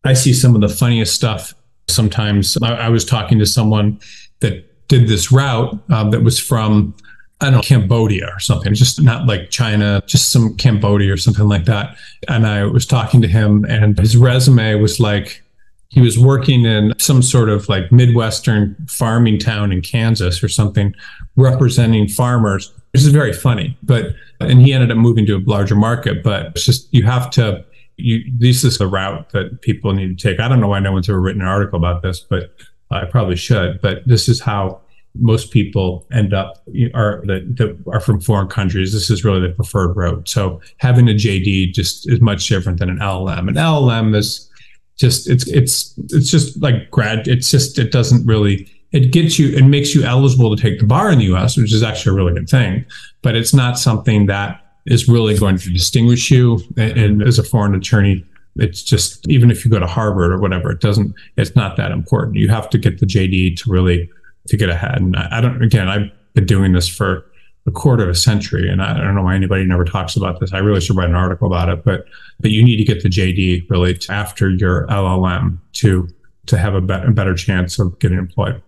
I 0.05 0.15
see 0.15 0.33
some 0.33 0.55
of 0.55 0.61
the 0.61 0.69
funniest 0.69 1.15
stuff 1.15 1.55
sometimes. 1.89 2.57
I, 2.63 2.75
I 2.75 2.89
was 2.89 3.05
talking 3.05 3.39
to 3.41 3.47
someone 3.47 4.01
that 4.41 4.65
did 4.89 5.09
this 5.09 5.33
route 5.33 5.79
um, 5.91 6.13
that 6.13 6.23
was 6.23 6.39
from 6.39 6.95
I 7.41 7.47
don't 7.47 7.55
know, 7.55 7.61
Cambodia 7.61 8.31
or 8.35 8.41
something, 8.41 8.75
just 8.75 9.01
not 9.01 9.27
like 9.27 9.51
China, 9.51 10.03
just 10.07 10.31
some 10.31 10.57
Cambodia 10.57 11.13
or 11.13 11.17
something 11.17 11.47
like 11.47 11.67
that. 11.67 11.97
And 12.27 12.47
I 12.47 12.65
was 12.65 12.85
talking 12.85 13.23
to 13.23 13.29
him, 13.29 13.65
and 13.67 13.97
his 13.99 14.17
resume 14.17 14.75
was 14.75 14.99
like 14.99 15.43
he 15.91 16.01
was 16.01 16.19
working 16.19 16.65
in 16.65 16.93
some 16.99 17.23
sort 17.23 17.49
of 17.49 17.69
like 17.69 17.91
Midwestern 17.91 18.77
farming 18.89 19.39
town 19.39 19.73
in 19.73 19.81
Kansas 19.81 20.43
or 20.43 20.49
something, 20.49 20.95
representing 21.37 22.09
farmers, 22.09 22.73
This 22.93 23.05
is 23.05 23.13
very 23.13 23.33
funny. 23.33 23.77
But, 23.83 24.15
and 24.41 24.61
he 24.61 24.73
ended 24.73 24.91
up 24.91 24.97
moving 24.97 25.27
to 25.27 25.37
a 25.37 25.43
larger 25.47 25.75
market, 25.75 26.23
but 26.23 26.47
it's 26.47 26.65
just, 26.65 26.93
you 26.93 27.05
have 27.05 27.31
to, 27.31 27.65
you, 27.97 28.25
this 28.39 28.65
is 28.65 28.79
the 28.79 28.87
route 28.87 29.31
that 29.31 29.61
people 29.63 29.93
need 29.93 30.19
to 30.19 30.29
take. 30.29 30.41
I 30.41 30.49
don't 30.49 30.61
know 30.61 30.69
why 30.69 30.81
no 30.81 30.93
one's 30.93 31.09
ever 31.09 31.21
written 31.21 31.43
an 31.43 31.49
article 31.49 31.79
about 31.79 32.03
this, 32.03 32.21
but 32.21 32.55
I 32.91 33.05
probably 33.05 33.37
should. 33.37 33.81
But 33.81 34.07
this 34.07 34.29
is 34.29 34.41
how 34.41 34.81
most 35.19 35.51
people 35.51 36.07
end 36.13 36.33
up 36.33 36.63
are 36.95 37.23
that, 37.27 37.57
that 37.57 37.79
are 37.93 38.01
from 38.01 38.21
foreign 38.21 38.49
countries. 38.49 38.93
This 38.93 39.11
is 39.11 39.25
really 39.25 39.41
the 39.41 39.55
preferred 39.55 39.95
route. 39.97 40.29
So 40.29 40.61
having 40.79 41.09
a 41.09 41.13
JD 41.13 41.73
just 41.73 42.09
is 42.11 42.21
much 42.21 42.47
different 42.49 42.79
than 42.79 42.91
an 42.91 42.99
LLM. 42.99 43.49
An 43.49 43.55
LLM 43.55 44.17
is 44.17 44.51
just 44.97 45.29
it's 45.29 45.47
it's 45.49 45.95
it's 46.11 46.31
just 46.31 46.61
like 46.63 46.91
grad. 46.91 47.29
It's 47.29 47.51
just 47.51 47.79
it 47.79 47.93
doesn't 47.93 48.27
really 48.27 48.69
it 48.93 49.13
gets 49.13 49.39
you 49.39 49.57
it 49.57 49.65
makes 49.65 49.95
you 49.95 50.03
eligible 50.03 50.55
to 50.55 50.61
take 50.61 50.81
the 50.81 50.87
bar 50.87 51.11
in 51.11 51.19
the 51.19 51.27
U.S., 51.27 51.57
which 51.57 51.73
is 51.73 51.83
actually 51.83 52.13
a 52.13 52.17
really 52.17 52.35
good 52.35 52.49
thing. 52.49 52.85
But 53.23 53.37
it's 53.37 53.55
not 53.55 53.79
something 53.79 54.27
that 54.27 54.65
is 54.87 55.09
really 55.09 55.37
going 55.37 55.59
to 55.59 55.71
distinguish 55.71 56.31
you 56.31 56.61
and 56.77 57.23
as 57.23 57.39
a 57.39 57.43
foreign 57.45 57.75
attorney 57.75 58.25
it's 58.57 58.83
just 58.83 59.29
even 59.29 59.51
if 59.51 59.65
you 59.65 59.71
go 59.71 59.79
to 59.79 59.87
harvard 59.87 60.33
or 60.33 60.39
whatever 60.39 60.71
it 60.71 60.81
doesn't 60.81 61.15
it's 61.37 61.55
not 61.55 61.77
that 61.77 61.91
important 61.91 62.37
you 62.37 62.49
have 62.49 62.69
to 62.71 62.79
get 62.79 62.99
the 62.99 63.07
jd 63.07 63.57
to 63.57 63.71
really 63.71 64.11
to 64.49 64.57
get 64.57 64.69
ahead. 64.69 64.97
And 64.97 65.17
I, 65.17 65.39
I 65.39 65.41
don't, 65.41 65.63
again, 65.63 65.89
I've 65.89 66.11
been 66.35 66.47
doing 66.47 66.73
this 66.73 66.89
for 66.89 67.25
a 67.67 67.71
quarter 67.71 68.03
of 68.05 68.09
a 68.09 68.15
century, 68.15 68.69
and 68.69 68.83
I, 68.83 68.93
I, 68.93 69.05
don't 69.05 69.15
know 69.15 69.23
why 69.23 69.35
anybody 69.35 69.65
never 69.65 69.85
talks 69.85 70.17
about 70.17 70.41
this. 70.41 70.53
I 70.53 70.59
really 70.59 70.81
should 70.81 70.97
write 70.97 71.11
an 71.11 71.15
article 71.15 71.47
about 71.47 71.69
it, 71.69 71.85
but 71.85 72.07
but 72.41 72.51
you 72.51 72.65
need 72.65 72.79
to 72.79 72.85
get 72.85 73.03
the 73.03 73.09
JD 73.09 73.69
really 73.69 73.95
to, 73.95 74.13
after 74.13 74.49
your 74.49 74.87
LLM 74.87 75.59
to 75.75 76.09
to 76.47 76.57
have 76.57 76.75
a, 76.75 76.81
be- 76.81 76.95
a 76.95 77.11
better 77.11 77.35
chance 77.35 77.79
of 77.79 77.99
getting 77.99 78.17
employed. 78.19 78.63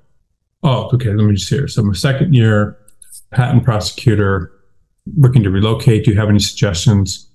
Oh, 0.63 0.91
okay. 0.93 1.09
Let 1.15 1.25
me 1.25 1.35
just 1.35 1.49
hear. 1.49 1.67
So, 1.67 1.83
my 1.83 1.95
second 1.95 2.35
year 2.35 2.77
patent 3.31 3.65
prosecutor 3.65 4.53
looking 5.17 5.43
to 5.43 5.51
relocate. 5.51 6.05
Do 6.05 6.11
you 6.13 6.19
have 6.19 6.29
any 6.29 6.39
suggestions? 6.39 7.27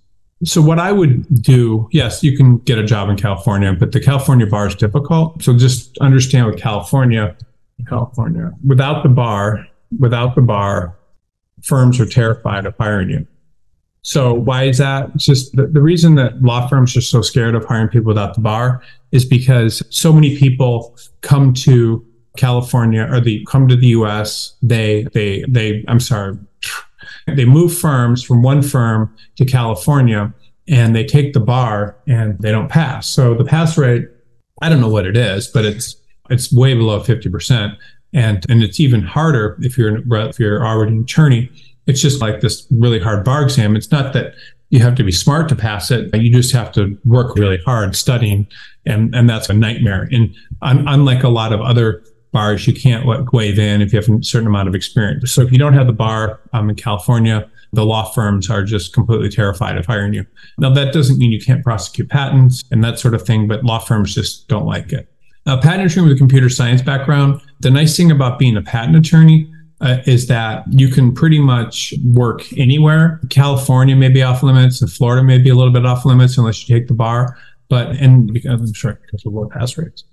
So, 0.43 0.61
what 0.61 0.79
I 0.79 0.91
would 0.91 1.41
do, 1.41 1.87
yes, 1.91 2.23
you 2.23 2.37
can 2.37 2.57
get 2.59 2.77
a 2.77 2.83
job 2.83 3.09
in 3.09 3.17
California, 3.17 3.73
but 3.73 3.91
the 3.91 3.99
California 3.99 4.45
bar 4.45 4.67
is 4.67 4.75
difficult. 4.75 5.41
So, 5.41 5.57
just 5.57 5.97
understand 5.99 6.47
with 6.47 6.57
California, 6.57 7.35
California. 7.87 8.51
Without 8.65 9.03
the 9.03 9.09
bar, 9.09 9.67
without 9.99 10.35
the 10.35 10.41
bar, 10.41 10.97
firms 11.63 11.99
are 11.99 12.05
terrified 12.05 12.65
of 12.65 12.75
hiring 12.77 13.09
you. 13.09 13.27
So 14.01 14.33
why 14.33 14.65
is 14.65 14.77
that? 14.77 15.09
It's 15.15 15.25
just 15.25 15.55
the, 15.55 15.65
the 15.65 15.81
reason 15.81 16.13
that 16.15 16.41
law 16.41 16.67
firms 16.67 16.95
are 16.95 17.01
so 17.01 17.21
scared 17.21 17.55
of 17.55 17.65
hiring 17.65 17.87
people 17.87 18.07
without 18.07 18.35
the 18.35 18.41
bar 18.41 18.83
is 19.11 19.25
because 19.25 19.81
so 19.89 20.13
many 20.13 20.37
people 20.37 20.95
come 21.21 21.53
to 21.55 22.05
California 22.37 23.07
or 23.09 23.19
they 23.19 23.43
come 23.47 23.67
to 23.67 23.75
the 23.75 23.87
US, 23.87 24.55
they 24.61 25.07
they 25.13 25.43
they 25.49 25.83
I'm 25.87 25.99
sorry, 25.99 26.37
they 27.27 27.45
move 27.45 27.75
firms 27.75 28.23
from 28.23 28.43
one 28.43 28.61
firm 28.61 29.15
to 29.37 29.45
California 29.45 30.33
and 30.67 30.95
they 30.95 31.03
take 31.03 31.33
the 31.33 31.39
bar 31.39 31.97
and 32.07 32.37
they 32.39 32.51
don't 32.51 32.69
pass. 32.69 33.09
So 33.09 33.33
the 33.33 33.45
pass 33.45 33.77
rate, 33.77 34.07
I 34.61 34.69
don't 34.69 34.81
know 34.81 34.89
what 34.89 35.07
it 35.07 35.17
is, 35.17 35.47
but 35.47 35.65
it's 35.65 35.95
it's 36.29 36.51
way 36.51 36.73
below 36.73 36.99
50%. 36.99 37.75
And, 38.13 38.45
and 38.49 38.63
it's 38.63 38.79
even 38.79 39.01
harder 39.01 39.57
if 39.61 39.77
you're, 39.77 39.97
if 40.29 40.39
you're 40.39 40.65
already 40.65 40.93
an 40.93 41.01
attorney. 41.01 41.49
It's 41.87 42.01
just 42.01 42.21
like 42.21 42.41
this 42.41 42.65
really 42.71 42.99
hard 42.99 43.23
bar 43.23 43.43
exam. 43.43 43.75
It's 43.75 43.91
not 43.91 44.13
that 44.13 44.33
You 44.69 44.79
have 44.79 44.95
to 44.95 45.03
be 45.03 45.11
smart 45.11 45.47
to 45.49 45.55
pass 45.55 45.91
it. 45.91 46.15
You 46.15 46.33
just 46.33 46.51
have 46.53 46.71
to 46.73 46.97
work 47.05 47.35
really 47.35 47.59
hard 47.65 47.95
studying, 47.95 48.47
and 48.85 49.13
and 49.13 49.29
that's 49.29 49.49
a 49.49 49.53
nightmare. 49.53 50.09
And 50.11 50.33
un- 50.63 50.87
unlike 50.87 51.23
a 51.23 51.29
lot 51.29 51.53
of 51.53 51.61
other 51.61 52.03
bars, 52.31 52.65
you 52.67 52.73
can't 52.73 53.05
waive 53.31 53.59
in 53.59 53.81
if 53.81 53.93
you 53.93 54.01
have 54.01 54.09
a 54.09 54.23
certain 54.23 54.47
amount 54.47 54.67
of 54.67 54.75
experience. 54.75 55.31
So 55.31 55.41
if 55.41 55.51
you 55.51 55.59
don't 55.59 55.73
have 55.73 55.87
the 55.87 55.93
bar 55.93 56.41
um, 56.53 56.69
in 56.69 56.75
California, 56.75 57.49
the 57.71 57.85
law 57.85 58.11
firms 58.11 58.49
are 58.49 58.63
just 58.63 58.93
completely 58.93 59.29
terrified 59.29 59.77
of 59.77 59.85
hiring 59.85 60.13
you. 60.13 60.25
Now 60.57 60.73
that 60.73 60.93
doesn't 60.93 61.17
mean 61.17 61.31
you 61.31 61.39
can't 61.39 61.63
prosecute 61.63 62.09
patents 62.09 62.63
and 62.71 62.83
that 62.83 62.99
sort 62.99 63.13
of 63.13 63.25
thing, 63.25 63.47
but 63.47 63.63
law 63.63 63.79
firms 63.79 64.15
just 64.15 64.47
don't 64.47 64.65
like 64.65 64.91
it. 64.91 65.07
A 65.47 65.57
patent 65.57 65.91
attorney 65.91 66.07
with 66.07 66.15
a 66.15 66.19
computer 66.19 66.49
science 66.49 66.81
background, 66.81 67.39
the 67.59 67.69
nice 67.69 67.95
thing 67.95 68.09
about 68.09 68.39
being 68.39 68.57
a 68.57 68.63
patent 68.63 68.95
attorney 68.95 69.47
uh, 69.79 69.97
is 70.07 70.25
that 70.27 70.63
you 70.71 70.87
can 70.87 71.13
pretty 71.13 71.37
much 71.39 71.93
work 72.03 72.41
anywhere. 72.57 73.21
California 73.29 73.95
may 73.95 74.09
be 74.09 74.23
off 74.23 74.41
limits, 74.41 74.81
and 74.81 74.91
Florida 74.91 75.23
may 75.23 75.37
be 75.37 75.49
a 75.49 75.55
little 75.55 75.73
bit 75.73 75.85
off 75.85 76.03
limits 76.03 76.37
unless 76.37 76.67
you 76.67 76.75
take 76.75 76.87
the 76.87 76.95
bar. 76.95 77.37
But 77.69 77.89
and 77.97 78.33
because 78.33 78.61
I'm 78.61 78.73
sure 78.73 78.99
because 79.05 79.25
of 79.25 79.33
low 79.33 79.47
pass 79.47 79.77
rates, 79.77 80.03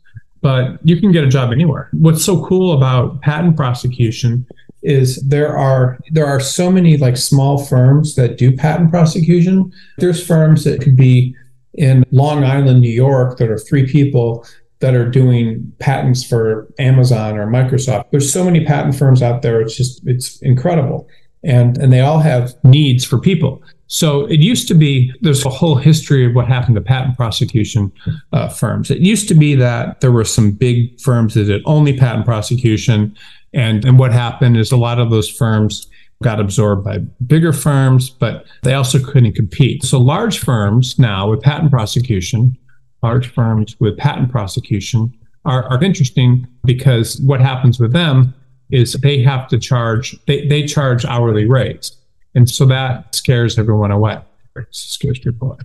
but 0.42 0.78
you 0.84 1.00
can 1.00 1.12
get 1.12 1.24
a 1.24 1.28
job 1.28 1.50
anywhere. 1.50 1.88
What's 1.92 2.24
so 2.24 2.44
cool 2.44 2.72
about 2.72 3.20
patent 3.22 3.56
prosecution 3.56 4.46
is 4.82 5.16
there 5.28 5.56
are 5.56 5.98
there 6.10 6.26
are 6.26 6.40
so 6.40 6.70
many 6.70 6.96
like 6.96 7.16
small 7.16 7.64
firms 7.64 8.16
that 8.16 8.36
do 8.36 8.54
patent 8.54 8.90
prosecution. 8.90 9.72
There's 9.98 10.24
firms 10.26 10.64
that 10.64 10.82
could 10.82 10.96
be 10.96 11.34
in 11.74 12.04
Long 12.10 12.44
Island, 12.44 12.80
New 12.80 12.90
York, 12.90 13.38
that 13.38 13.48
are 13.48 13.58
three 13.58 13.86
people 13.86 14.46
that 14.82 14.94
are 14.94 15.08
doing 15.08 15.72
patents 15.78 16.24
for 16.24 16.68
Amazon 16.80 17.38
or 17.38 17.46
Microsoft. 17.46 18.10
There's 18.10 18.30
so 18.30 18.44
many 18.44 18.64
patent 18.64 18.96
firms 18.96 19.22
out 19.22 19.40
there. 19.40 19.60
It's 19.60 19.76
just 19.76 20.02
it's 20.06 20.42
incredible. 20.42 21.08
And 21.44 21.78
and 21.78 21.92
they 21.92 22.00
all 22.00 22.18
have 22.18 22.52
needs 22.64 23.04
for 23.04 23.18
people. 23.18 23.62
So 23.86 24.26
it 24.26 24.40
used 24.40 24.66
to 24.68 24.74
be 24.74 25.12
there's 25.20 25.46
a 25.46 25.50
whole 25.50 25.76
history 25.76 26.26
of 26.26 26.34
what 26.34 26.48
happened 26.48 26.74
to 26.74 26.80
patent 26.80 27.16
prosecution 27.16 27.92
uh, 28.32 28.48
firms. 28.48 28.90
It 28.90 28.98
used 28.98 29.28
to 29.28 29.34
be 29.34 29.54
that 29.54 30.00
there 30.00 30.12
were 30.12 30.24
some 30.24 30.50
big 30.50 31.00
firms 31.00 31.34
that 31.34 31.44
did 31.44 31.62
only 31.64 31.96
patent 31.96 32.26
prosecution, 32.26 33.16
and 33.54 33.84
and 33.84 34.00
what 34.00 34.12
happened 34.12 34.56
is 34.56 34.72
a 34.72 34.76
lot 34.76 34.98
of 34.98 35.10
those 35.10 35.28
firms 35.28 35.86
got 36.22 36.40
absorbed 36.40 36.84
by 36.84 36.98
bigger 37.26 37.52
firms, 37.52 38.10
but 38.10 38.46
they 38.62 38.74
also 38.74 38.98
couldn't 38.98 39.34
compete. 39.34 39.84
So 39.84 39.98
large 39.98 40.38
firms 40.38 40.98
now 40.98 41.30
with 41.30 41.40
patent 41.42 41.70
prosecution 41.70 42.56
large 43.02 43.28
firms 43.28 43.78
with 43.80 43.96
patent 43.96 44.30
prosecution 44.30 45.12
are, 45.44 45.64
are 45.64 45.82
interesting 45.82 46.46
because 46.64 47.20
what 47.20 47.40
happens 47.40 47.80
with 47.80 47.92
them 47.92 48.34
is 48.70 48.94
they 48.94 49.20
have 49.22 49.48
to 49.48 49.58
charge, 49.58 50.16
they, 50.26 50.46
they 50.46 50.64
charge 50.64 51.04
hourly 51.04 51.44
rates. 51.44 51.96
And 52.34 52.48
so 52.48 52.64
that 52.66 53.14
scares 53.14 53.58
everyone 53.58 53.90
away. 53.90 54.18
It 54.56 54.66
scares 54.70 55.18
people 55.18 55.52
away. 55.52 55.58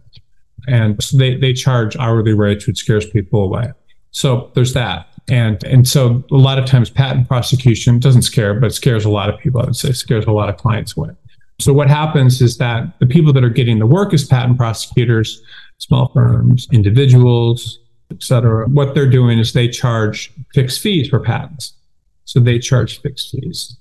And 0.67 1.01
so 1.01 1.17
they, 1.17 1.35
they 1.35 1.53
charge 1.53 1.95
hourly 1.97 2.33
rates, 2.33 2.67
which 2.67 2.77
scares 2.77 3.09
people 3.09 3.43
away. 3.43 3.71
So 4.11 4.51
there's 4.55 4.73
that. 4.73 5.07
And 5.29 5.61
and 5.65 5.87
so 5.87 6.23
a 6.31 6.35
lot 6.35 6.57
of 6.57 6.65
times 6.65 6.89
patent 6.89 7.27
prosecution 7.27 7.99
doesn't 7.99 8.21
scare, 8.21 8.53
but 8.53 8.73
scares 8.73 9.03
a 9.05 9.09
lot 9.09 9.29
of 9.29 9.37
people. 9.39 9.61
I 9.61 9.65
would 9.65 9.75
say 9.75 9.91
scares 9.91 10.25
a 10.25 10.31
lot 10.31 10.49
of 10.49 10.57
clients 10.57 10.95
away. 10.95 11.09
So 11.59 11.73
what 11.73 11.89
happens 11.89 12.41
is 12.41 12.57
that 12.57 12.97
the 12.99 13.05
people 13.05 13.33
that 13.33 13.43
are 13.43 13.49
getting 13.49 13.79
the 13.79 13.85
work 13.85 14.13
as 14.13 14.25
patent 14.25 14.57
prosecutors 14.57 15.41
small 15.77 16.11
firms, 16.13 16.67
individuals, 16.71 17.79
etc. 18.11 18.67
What 18.67 18.95
they're 18.95 19.09
doing 19.09 19.39
is 19.39 19.53
they 19.53 19.67
charge 19.67 20.31
fixed 20.53 20.81
fees 20.81 21.09
for 21.09 21.19
patents. 21.19 21.73
So 22.25 22.39
they 22.39 22.59
charge 22.59 23.01
fixed 23.01 23.31
fees. 23.31 23.77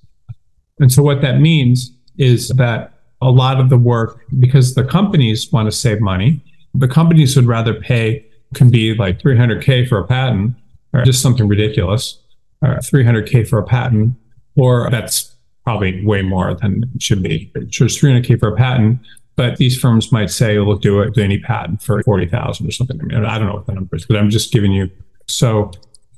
And 0.79 0.93
so 0.93 1.03
what 1.03 1.21
that 1.23 1.41
means 1.41 1.93
is 2.19 2.49
that 2.51 2.93
a 3.23 3.31
lot 3.31 3.61
of 3.61 3.71
the 3.71 3.79
work, 3.79 4.21
because 4.39 4.75
the 4.75 4.85
companies 4.85 5.51
want 5.51 5.67
to 5.67 5.73
save 5.73 6.01
money, 6.01 6.41
the 6.75 6.89
companies 6.89 7.35
would 7.37 7.47
rather 7.47 7.75
pay 7.75 8.25
can 8.55 8.71
be 8.71 8.95
like 8.95 9.21
300k 9.21 9.89
for 9.89 9.99
a 9.99 10.07
patent 10.07 10.55
or 10.93 11.03
just 11.03 11.23
something 11.23 11.49
ridiculous, 11.49 12.19
uh, 12.65 12.69
or 12.69 12.77
300k 12.77 13.49
for 13.49 13.59
a 13.59 13.65
patent, 13.65 14.15
or 14.57 14.89
that's 14.91 15.35
probably 15.65 16.05
way 16.05 16.23
more 16.23 16.55
than 16.55 16.85
it 16.95 17.03
should 17.03 17.23
be. 17.23 17.53
Charge 17.71 18.01
300k 18.01 18.39
for 18.39 18.49
a 18.49 18.57
patent 18.57 19.01
but 19.37 19.59
these 19.59 19.79
firms 19.79 20.11
might 20.11 20.31
say, 20.31 20.59
"We'll 20.59 20.79
do 20.79 21.01
it, 21.01 21.15
do 21.15 21.23
any 21.23 21.39
patent 21.39 21.83
for 21.83 22.03
forty 22.03 22.27
thousand 22.27 22.67
or 22.67 22.71
something." 22.73 22.99
I 23.01 23.05
mean, 23.05 23.25
I 23.25 23.39
don't 23.39 23.47
know 23.47 23.55
what 23.55 23.67
the 23.67 23.75
number 23.75 23.97
is, 23.97 24.07
but 24.07 24.17
I'm 24.17 24.31
just 24.31 24.53
giving 24.53 24.73
you. 24.73 24.91
So, 25.29 25.71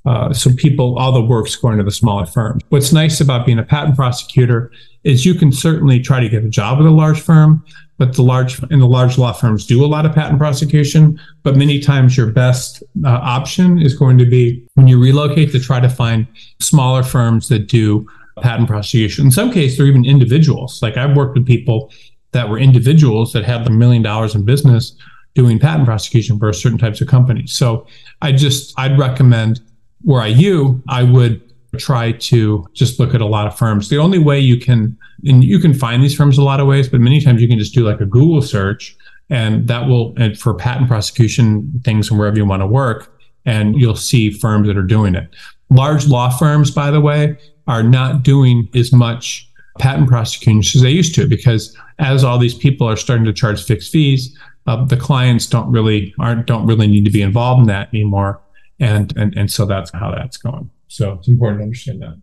uh, 0.06 0.32
so 0.32 0.50
people, 0.54 0.98
all 0.98 1.12
the 1.12 1.22
work's 1.22 1.56
going 1.56 1.78
to 1.78 1.84
the 1.84 1.90
smaller 1.90 2.26
firms. 2.26 2.62
What's 2.68 2.92
nice 2.92 3.20
about 3.20 3.44
being 3.44 3.58
a 3.58 3.64
patent 3.64 3.96
prosecutor 3.96 4.70
is 5.04 5.26
you 5.26 5.34
can 5.34 5.52
certainly 5.52 6.00
try 6.00 6.20
to 6.20 6.28
get 6.28 6.44
a 6.44 6.48
job 6.48 6.78
at 6.78 6.84
a 6.84 6.90
large 6.90 7.20
firm, 7.20 7.64
but 7.96 8.14
the 8.14 8.22
large 8.22 8.60
and 8.70 8.80
the 8.80 8.86
large 8.86 9.18
law 9.18 9.32
firms 9.32 9.66
do 9.66 9.84
a 9.84 9.86
lot 9.86 10.06
of 10.06 10.14
patent 10.14 10.38
prosecution. 10.38 11.20
But 11.42 11.56
many 11.56 11.80
times, 11.80 12.16
your 12.16 12.28
best 12.28 12.82
uh, 13.04 13.08
option 13.08 13.80
is 13.80 13.94
going 13.94 14.18
to 14.18 14.26
be 14.26 14.64
when 14.74 14.86
you 14.86 15.00
relocate 15.00 15.50
to 15.52 15.60
try 15.60 15.80
to 15.80 15.88
find 15.88 16.26
smaller 16.60 17.02
firms 17.02 17.48
that 17.48 17.66
do 17.66 18.06
patent 18.42 18.68
prosecution. 18.68 19.24
In 19.24 19.30
some 19.32 19.50
cases, 19.52 19.78
they're 19.78 19.86
even 19.86 20.04
individuals. 20.04 20.80
Like 20.80 20.96
I've 20.96 21.16
worked 21.16 21.36
with 21.36 21.46
people 21.46 21.90
that 22.32 22.48
were 22.48 22.58
individuals 22.58 23.32
that 23.32 23.44
had 23.44 23.66
a 23.66 23.70
million 23.70 24.02
dollars 24.02 24.34
in 24.34 24.44
business 24.44 24.96
doing 25.34 25.58
patent 25.58 25.86
prosecution 25.86 26.38
for 26.38 26.52
certain 26.52 26.78
types 26.78 27.00
of 27.00 27.08
companies. 27.08 27.52
So 27.52 27.86
I 28.22 28.32
just 28.32 28.78
I'd 28.78 28.98
recommend 28.98 29.60
where 30.02 30.20
I 30.20 30.28
you 30.28 30.82
I 30.88 31.02
would 31.02 31.42
try 31.76 32.12
to 32.12 32.66
just 32.72 32.98
look 32.98 33.14
at 33.14 33.20
a 33.20 33.26
lot 33.26 33.46
of 33.46 33.56
firms. 33.56 33.88
The 33.88 33.98
only 33.98 34.18
way 34.18 34.40
you 34.40 34.58
can 34.58 34.96
and 35.24 35.42
you 35.44 35.58
can 35.58 35.74
find 35.74 36.02
these 36.02 36.14
firms 36.14 36.38
a 36.38 36.42
lot 36.42 36.60
of 36.60 36.66
ways, 36.66 36.88
but 36.88 37.00
many 37.00 37.20
times 37.20 37.42
you 37.42 37.48
can 37.48 37.58
just 37.58 37.74
do 37.74 37.84
like 37.84 38.00
a 38.00 38.06
Google 38.06 38.42
search 38.42 38.96
and 39.30 39.68
that 39.68 39.86
will 39.86 40.14
and 40.16 40.38
for 40.38 40.54
patent 40.54 40.88
prosecution 40.88 41.80
things 41.84 42.10
and 42.10 42.18
wherever 42.18 42.36
you 42.36 42.46
want 42.46 42.62
to 42.62 42.66
work 42.66 43.14
and 43.44 43.76
you'll 43.76 43.96
see 43.96 44.30
firms 44.30 44.66
that 44.68 44.76
are 44.76 44.82
doing 44.82 45.14
it. 45.14 45.34
Large 45.70 46.06
law 46.06 46.30
firms 46.30 46.70
by 46.70 46.90
the 46.90 47.00
way 47.00 47.36
are 47.66 47.82
not 47.82 48.22
doing 48.22 48.68
as 48.74 48.92
much 48.92 49.47
patent 49.78 50.08
prosecution 50.08 50.78
as 50.78 50.82
they 50.82 50.90
used 50.90 51.14
to 51.14 51.26
because 51.26 51.76
as 51.98 52.24
all 52.24 52.38
these 52.38 52.54
people 52.54 52.88
are 52.88 52.96
starting 52.96 53.24
to 53.24 53.32
charge 53.32 53.64
fixed 53.64 53.92
fees 53.92 54.36
uh, 54.68 54.84
the 54.84 54.98
clients 54.98 55.46
don't 55.46 55.70
really 55.70 56.14
aren't 56.18 56.46
don't 56.46 56.66
really 56.66 56.86
need 56.86 57.04
to 57.06 57.10
be 57.10 57.22
involved 57.22 57.62
in 57.62 57.66
that 57.68 57.88
anymore. 57.94 58.40
And 58.78 59.16
and 59.16 59.34
and 59.36 59.50
so 59.50 59.64
that's 59.64 59.90
how 59.92 60.10
that's 60.10 60.36
going 60.36 60.70
so 60.88 61.14
it's 61.14 61.28
important 61.28 61.60
to 61.60 61.64
understand 61.64 62.02
that. 62.02 62.20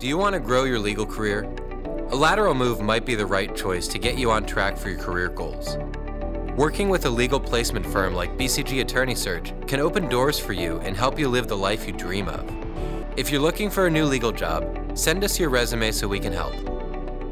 Do 0.00 0.08
you 0.08 0.18
want 0.18 0.34
to 0.34 0.40
grow 0.40 0.64
your 0.64 0.80
legal 0.80 1.06
career? 1.06 1.44
A 2.10 2.16
lateral 2.16 2.54
move 2.54 2.80
might 2.80 3.06
be 3.06 3.14
the 3.14 3.26
right 3.26 3.54
choice 3.54 3.86
to 3.88 3.98
get 3.98 4.18
you 4.18 4.32
on 4.32 4.44
track 4.44 4.76
for 4.76 4.88
your 4.90 4.98
career 4.98 5.28
goals. 5.28 5.76
Working 6.56 6.88
with 6.88 7.06
a 7.06 7.10
legal 7.10 7.38
placement 7.38 7.86
firm 7.86 8.12
like 8.12 8.36
bcg 8.36 8.80
attorney 8.80 9.14
search 9.14 9.52
can 9.68 9.78
open 9.78 10.08
doors 10.08 10.38
for 10.38 10.52
you 10.52 10.78
and 10.80 10.96
help 10.96 11.16
you 11.16 11.28
live 11.28 11.46
the 11.46 11.56
life 11.56 11.86
you 11.86 11.92
dream 11.92 12.28
of 12.28 12.69
if 13.16 13.30
you're 13.30 13.40
looking 13.40 13.70
for 13.70 13.86
a 13.86 13.90
new 13.90 14.04
legal 14.04 14.32
job 14.32 14.80
Send 14.94 15.24
us 15.24 15.38
your 15.38 15.50
resume 15.50 15.92
so 15.92 16.08
we 16.08 16.18
can 16.18 16.32
help. 16.32 16.54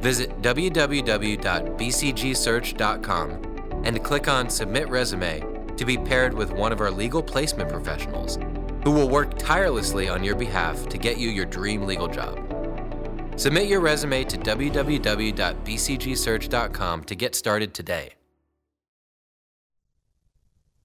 Visit 0.01 0.43
www.bcgsearch.com 0.43 3.31
and 3.85 4.05
click 4.05 4.29
on 4.29 4.51
Submit 4.51 4.89
Resume 4.89 5.43
to 5.77 5.85
be 5.85 5.99
paired 5.99 6.35
with 6.35 6.51
one 6.51 6.73
of 6.73 6.81
our 6.81 6.91
legal 6.91 7.23
placement 7.23 7.71
professionals 7.71 8.41
who 8.85 8.91
will 8.93 9.09
work 9.09 9.39
tirelessly 9.39 10.09
on 10.09 10.25
your 10.25 10.37
behalf 10.37 10.89
to 10.89 10.99
get 10.99 11.19
you 11.19 11.31
your 11.31 11.47
dream 11.47 11.83
legal 11.83 12.09
job. 12.09 12.45
Submit 13.37 13.69
your 13.69 13.81
resume 13.81 14.25
to 14.25 14.39
www.bcgsearch.com 14.39 17.05
to 17.05 17.15
get 17.15 17.35
started 17.35 17.75
today. 17.75 18.18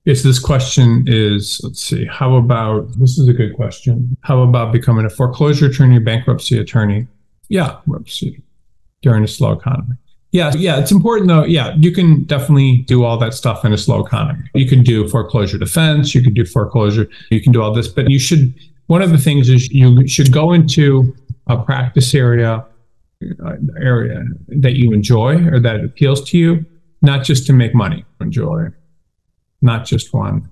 Yes, 0.05 0.21
this 0.21 0.37
question 0.37 1.05
is 1.07 1.61
let's 1.63 1.81
see, 1.81 2.05
how 2.05 2.35
about 2.35 2.87
this 2.99 3.17
is 3.17 3.27
a 3.29 3.33
good 3.33 3.55
question. 3.55 4.17
How 4.21 4.41
about 4.41 4.73
becoming 4.73 5.05
a 5.05 5.09
foreclosure 5.09 5.67
attorney, 5.67 5.99
bankruptcy 5.99 6.57
attorney? 6.57 7.07
Yeah, 7.47 7.77
bankruptcy 7.87 8.41
during 9.01 9.23
a 9.23 9.27
slow 9.27 9.53
economy. 9.53 9.95
Yeah, 10.31 10.51
yeah, 10.55 10.79
it's 10.79 10.91
important 10.91 11.29
though. 11.29 11.45
Yeah, 11.45 11.75
you 11.77 11.91
can 11.91 12.23
definitely 12.23 12.79
do 12.87 13.05
all 13.05 13.17
that 13.19 13.33
stuff 13.33 13.63
in 13.63 13.71
a 13.71 13.77
slow 13.77 14.05
economy. 14.05 14.43
You 14.55 14.67
can 14.67 14.83
do 14.83 15.07
foreclosure 15.07 15.57
defense, 15.57 16.13
you 16.13 16.21
can 16.21 16.33
do 16.33 16.43
foreclosure, 16.43 17.07
you 17.29 17.39
can 17.39 17.53
do 17.53 17.61
all 17.61 17.73
this, 17.73 17.87
but 17.87 18.09
you 18.09 18.19
should 18.19 18.53
one 18.87 19.01
of 19.01 19.11
the 19.11 19.17
things 19.17 19.47
is 19.47 19.69
you 19.69 20.05
should 20.05 20.33
go 20.33 20.51
into 20.51 21.15
a 21.47 21.57
practice 21.63 22.13
area 22.13 22.65
uh, 23.45 23.53
area 23.79 24.25
that 24.47 24.73
you 24.73 24.91
enjoy 24.91 25.47
or 25.47 25.61
that 25.61 25.81
appeals 25.81 26.29
to 26.31 26.37
you, 26.37 26.65
not 27.01 27.23
just 27.23 27.47
to 27.47 27.53
make 27.53 27.73
money. 27.73 28.03
Enjoy 28.19 28.67
not 29.63 29.85
just 29.85 30.13
one. 30.13 30.49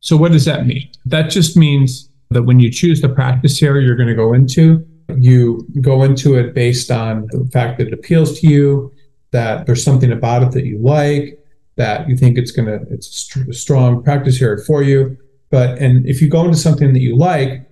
So, 0.00 0.16
what 0.16 0.32
does 0.32 0.44
that 0.44 0.66
mean? 0.66 0.90
That 1.06 1.30
just 1.30 1.56
means 1.56 2.10
that 2.30 2.42
when 2.42 2.60
you 2.60 2.70
choose 2.70 3.00
the 3.00 3.08
practice 3.08 3.62
area 3.62 3.86
you're 3.86 3.96
going 3.96 4.08
to 4.08 4.14
go 4.14 4.32
into, 4.32 4.86
you 5.16 5.66
go 5.80 6.02
into 6.02 6.34
it 6.34 6.54
based 6.54 6.90
on 6.90 7.28
the 7.30 7.48
fact 7.52 7.78
that 7.78 7.88
it 7.88 7.92
appeals 7.94 8.40
to 8.40 8.48
you, 8.48 8.92
that 9.30 9.66
there's 9.66 9.82
something 9.82 10.12
about 10.12 10.42
it 10.42 10.50
that 10.52 10.64
you 10.64 10.78
like, 10.78 11.38
that 11.76 12.08
you 12.08 12.16
think 12.16 12.38
it's 12.38 12.50
going 12.50 12.66
to, 12.66 12.86
it's 12.92 13.36
a 13.36 13.52
strong 13.52 14.02
practice 14.02 14.40
area 14.40 14.62
for 14.64 14.82
you. 14.82 15.16
But, 15.50 15.78
and 15.78 16.06
if 16.06 16.20
you 16.20 16.28
go 16.28 16.44
into 16.44 16.56
something 16.56 16.92
that 16.92 17.00
you 17.00 17.16
like, 17.16 17.68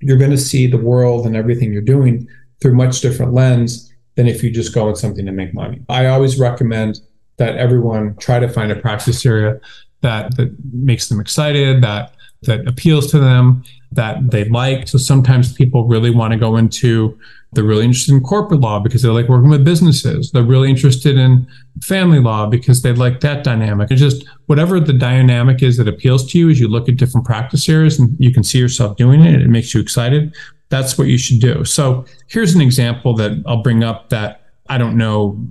you're 0.00 0.18
going 0.18 0.30
to 0.30 0.38
see 0.38 0.66
the 0.66 0.78
world 0.78 1.26
and 1.26 1.36
everything 1.36 1.72
you're 1.72 1.82
doing 1.82 2.26
through 2.60 2.74
much 2.74 3.00
different 3.00 3.32
lens 3.32 3.92
than 4.16 4.26
if 4.26 4.42
you 4.42 4.50
just 4.50 4.74
go 4.74 4.88
in 4.88 4.96
something 4.96 5.26
to 5.26 5.32
make 5.32 5.54
money. 5.54 5.82
I 5.88 6.06
always 6.06 6.38
recommend 6.38 7.00
that 7.40 7.56
everyone 7.56 8.14
try 8.16 8.38
to 8.38 8.48
find 8.48 8.70
a 8.70 8.76
practice 8.76 9.24
area 9.24 9.58
that 10.02 10.36
that 10.36 10.54
makes 10.72 11.08
them 11.08 11.18
excited, 11.20 11.82
that 11.82 12.14
that 12.42 12.68
appeals 12.68 13.10
to 13.10 13.18
them, 13.18 13.64
that 13.92 14.30
they 14.30 14.44
like. 14.44 14.86
So 14.88 14.98
sometimes 14.98 15.52
people 15.52 15.88
really 15.88 16.10
want 16.10 16.32
to 16.32 16.38
go 16.38 16.56
into 16.56 17.18
they're 17.52 17.64
really 17.64 17.84
interested 17.84 18.14
in 18.14 18.20
corporate 18.20 18.60
law 18.60 18.78
because 18.78 19.02
they 19.02 19.08
like 19.08 19.28
working 19.28 19.50
with 19.50 19.64
businesses. 19.64 20.30
They're 20.30 20.44
really 20.44 20.70
interested 20.70 21.16
in 21.16 21.48
family 21.82 22.20
law 22.20 22.46
because 22.46 22.82
they 22.82 22.92
like 22.92 23.20
that 23.20 23.42
dynamic. 23.42 23.90
It's 23.90 24.00
just 24.00 24.24
whatever 24.46 24.78
the 24.78 24.92
dynamic 24.92 25.62
is 25.62 25.76
that 25.78 25.88
appeals 25.88 26.30
to 26.30 26.38
you 26.38 26.50
as 26.50 26.60
you 26.60 26.68
look 26.68 26.88
at 26.88 26.96
different 26.96 27.26
practice 27.26 27.68
areas 27.68 27.98
and 27.98 28.14
you 28.20 28.32
can 28.32 28.44
see 28.44 28.58
yourself 28.58 28.96
doing 28.96 29.22
it, 29.22 29.42
it 29.42 29.48
makes 29.48 29.74
you 29.74 29.80
excited. 29.80 30.32
That's 30.68 30.96
what 30.96 31.08
you 31.08 31.18
should 31.18 31.40
do. 31.40 31.64
So 31.64 32.04
here's 32.28 32.54
an 32.54 32.60
example 32.60 33.14
that 33.16 33.42
I'll 33.46 33.62
bring 33.62 33.82
up 33.82 34.10
that 34.10 34.42
I 34.68 34.78
don't 34.78 34.96
know 34.96 35.44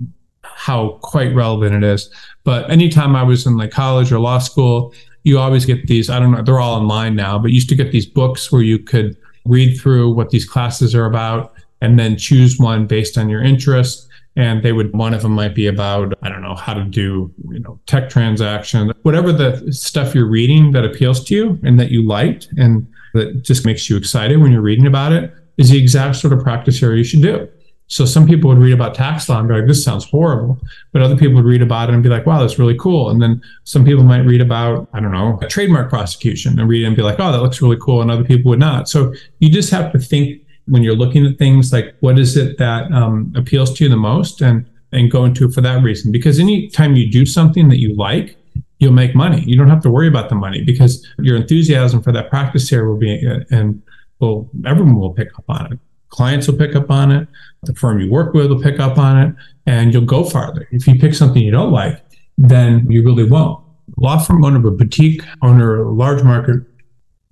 how 0.60 0.98
quite 1.02 1.34
relevant 1.34 1.74
it 1.74 1.82
is, 1.82 2.10
but 2.44 2.70
anytime 2.70 3.16
I 3.16 3.22
was 3.22 3.46
in 3.46 3.56
like 3.56 3.70
college 3.70 4.12
or 4.12 4.18
law 4.18 4.38
school, 4.38 4.92
you 5.24 5.38
always 5.38 5.64
get 5.64 5.86
these, 5.86 6.10
I 6.10 6.18
don't 6.18 6.32
know, 6.32 6.42
they're 6.42 6.60
all 6.60 6.78
online 6.78 7.16
now, 7.16 7.38
but 7.38 7.50
used 7.50 7.68
to 7.70 7.74
get 7.74 7.92
these 7.92 8.06
books 8.06 8.52
where 8.52 8.62
you 8.62 8.78
could 8.78 9.16
read 9.46 9.78
through 9.78 10.12
what 10.12 10.30
these 10.30 10.44
classes 10.44 10.94
are 10.94 11.06
about 11.06 11.54
and 11.80 11.98
then 11.98 12.16
choose 12.16 12.58
one 12.58 12.86
based 12.86 13.16
on 13.16 13.28
your 13.28 13.42
interest. 13.42 14.06
And 14.36 14.62
they 14.62 14.72
would, 14.72 14.94
one 14.94 15.12
of 15.12 15.22
them 15.22 15.32
might 15.32 15.54
be 15.54 15.66
about, 15.66 16.14
I 16.22 16.28
don't 16.28 16.42
know, 16.42 16.54
how 16.54 16.74
to 16.74 16.84
do, 16.84 17.32
you 17.48 17.58
know, 17.60 17.80
tech 17.86 18.08
transactions, 18.08 18.92
whatever 19.02 19.32
the 19.32 19.72
stuff 19.72 20.14
you're 20.14 20.26
reading 20.26 20.72
that 20.72 20.84
appeals 20.84 21.24
to 21.24 21.34
you 21.34 21.58
and 21.62 21.80
that 21.80 21.90
you 21.90 22.06
liked 22.06 22.48
and 22.56 22.86
that 23.14 23.42
just 23.42 23.66
makes 23.66 23.90
you 23.90 23.96
excited 23.96 24.36
when 24.40 24.52
you're 24.52 24.60
reading 24.60 24.86
about 24.86 25.12
it 25.12 25.32
is 25.58 25.70
the 25.70 25.78
exact 25.78 26.16
sort 26.16 26.32
of 26.32 26.40
practice 26.42 26.82
area 26.82 26.98
you 26.98 27.04
should 27.04 27.22
do. 27.22 27.48
So 27.90 28.04
some 28.04 28.24
people 28.24 28.48
would 28.48 28.58
read 28.58 28.72
about 28.72 28.94
tax 28.94 29.28
law 29.28 29.40
and 29.40 29.48
be 29.48 29.54
like, 29.54 29.66
this 29.66 29.82
sounds 29.82 30.04
horrible. 30.04 30.60
But 30.92 31.02
other 31.02 31.16
people 31.16 31.34
would 31.34 31.44
read 31.44 31.60
about 31.60 31.90
it 31.90 31.94
and 31.94 32.02
be 32.02 32.08
like, 32.08 32.24
wow, 32.24 32.40
that's 32.40 32.56
really 32.56 32.78
cool. 32.78 33.10
And 33.10 33.20
then 33.20 33.42
some 33.64 33.84
people 33.84 34.04
might 34.04 34.20
read 34.20 34.40
about, 34.40 34.88
I 34.92 35.00
don't 35.00 35.10
know, 35.10 35.38
a 35.42 35.48
trademark 35.48 35.90
prosecution 35.90 36.58
and 36.58 36.68
read 36.68 36.84
it 36.84 36.86
and 36.86 36.94
be 36.94 37.02
like, 37.02 37.18
oh, 37.18 37.32
that 37.32 37.42
looks 37.42 37.60
really 37.60 37.78
cool. 37.80 38.00
And 38.00 38.08
other 38.08 38.22
people 38.22 38.50
would 38.50 38.60
not. 38.60 38.88
So 38.88 39.12
you 39.40 39.50
just 39.50 39.70
have 39.70 39.90
to 39.92 39.98
think 39.98 40.40
when 40.66 40.84
you're 40.84 40.94
looking 40.94 41.26
at 41.26 41.36
things 41.36 41.72
like 41.72 41.96
what 41.98 42.18
is 42.18 42.36
it 42.36 42.58
that 42.58 42.90
um, 42.92 43.32
appeals 43.36 43.74
to 43.74 43.84
you 43.84 43.90
the 43.90 43.96
most 43.96 44.40
and 44.40 44.64
and 44.92 45.10
go 45.10 45.24
into 45.24 45.48
it 45.48 45.52
for 45.52 45.60
that 45.60 45.82
reason 45.82 46.12
because 46.12 46.38
anytime 46.38 46.94
you 46.94 47.10
do 47.10 47.26
something 47.26 47.68
that 47.68 47.78
you 47.78 47.94
like 47.96 48.36
you'll 48.78 48.92
make 48.92 49.14
money 49.14 49.42
you 49.46 49.56
don't 49.56 49.68
have 49.68 49.82
to 49.82 49.90
worry 49.90 50.08
about 50.08 50.28
the 50.28 50.34
money 50.34 50.62
because 50.62 51.06
your 51.18 51.36
enthusiasm 51.36 52.02
for 52.02 52.12
that 52.12 52.30
practice 52.30 52.68
here 52.68 52.88
will 52.88 52.98
be 52.98 53.26
uh, 53.26 53.40
and 53.50 53.82
well 54.20 54.48
everyone 54.64 54.96
will 54.96 55.12
pick 55.12 55.36
up 55.38 55.44
on 55.48 55.72
it 55.72 55.78
clients 56.10 56.46
will 56.46 56.56
pick 56.56 56.74
up 56.76 56.90
on 56.90 57.10
it 57.10 57.28
the 57.64 57.74
firm 57.74 58.00
you 58.00 58.10
work 58.10 58.34
with 58.34 58.50
will 58.50 58.62
pick 58.62 58.78
up 58.78 58.98
on 58.98 59.18
it 59.18 59.34
and 59.66 59.92
you'll 59.92 60.04
go 60.04 60.24
farther 60.24 60.68
if 60.70 60.86
you 60.86 60.98
pick 60.98 61.14
something 61.14 61.42
you 61.42 61.50
don't 61.50 61.72
like 61.72 62.04
then 62.38 62.90
you 62.90 63.02
really 63.02 63.24
won't 63.24 63.62
law 63.96 64.18
firm 64.18 64.44
owner 64.44 64.58
of 64.58 64.64
a 64.64 64.70
boutique 64.70 65.22
owner 65.42 65.82
a 65.82 65.90
large 65.90 66.22
market 66.22 66.60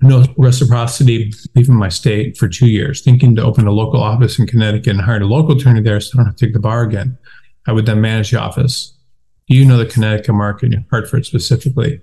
no 0.00 0.24
reciprocity 0.36 1.32
leaving 1.54 1.74
my 1.74 1.88
state 1.88 2.36
for 2.36 2.48
two 2.48 2.68
years, 2.68 3.00
thinking 3.00 3.34
to 3.36 3.42
open 3.42 3.66
a 3.66 3.72
local 3.72 4.00
office 4.00 4.38
in 4.38 4.46
Connecticut 4.46 4.88
and 4.88 5.00
hire 5.00 5.20
a 5.20 5.26
local 5.26 5.56
attorney 5.56 5.80
there 5.80 6.00
so 6.00 6.12
I 6.14 6.16
don't 6.18 6.26
have 6.26 6.36
to 6.36 6.46
take 6.46 6.54
the 6.54 6.60
bar 6.60 6.82
again. 6.82 7.18
I 7.66 7.72
would 7.72 7.86
then 7.86 8.00
manage 8.00 8.30
the 8.30 8.40
office. 8.40 8.94
You 9.48 9.64
know 9.64 9.76
the 9.76 9.86
Connecticut 9.86 10.34
market, 10.34 10.74
Hartford 10.90 11.26
specifically. 11.26 12.00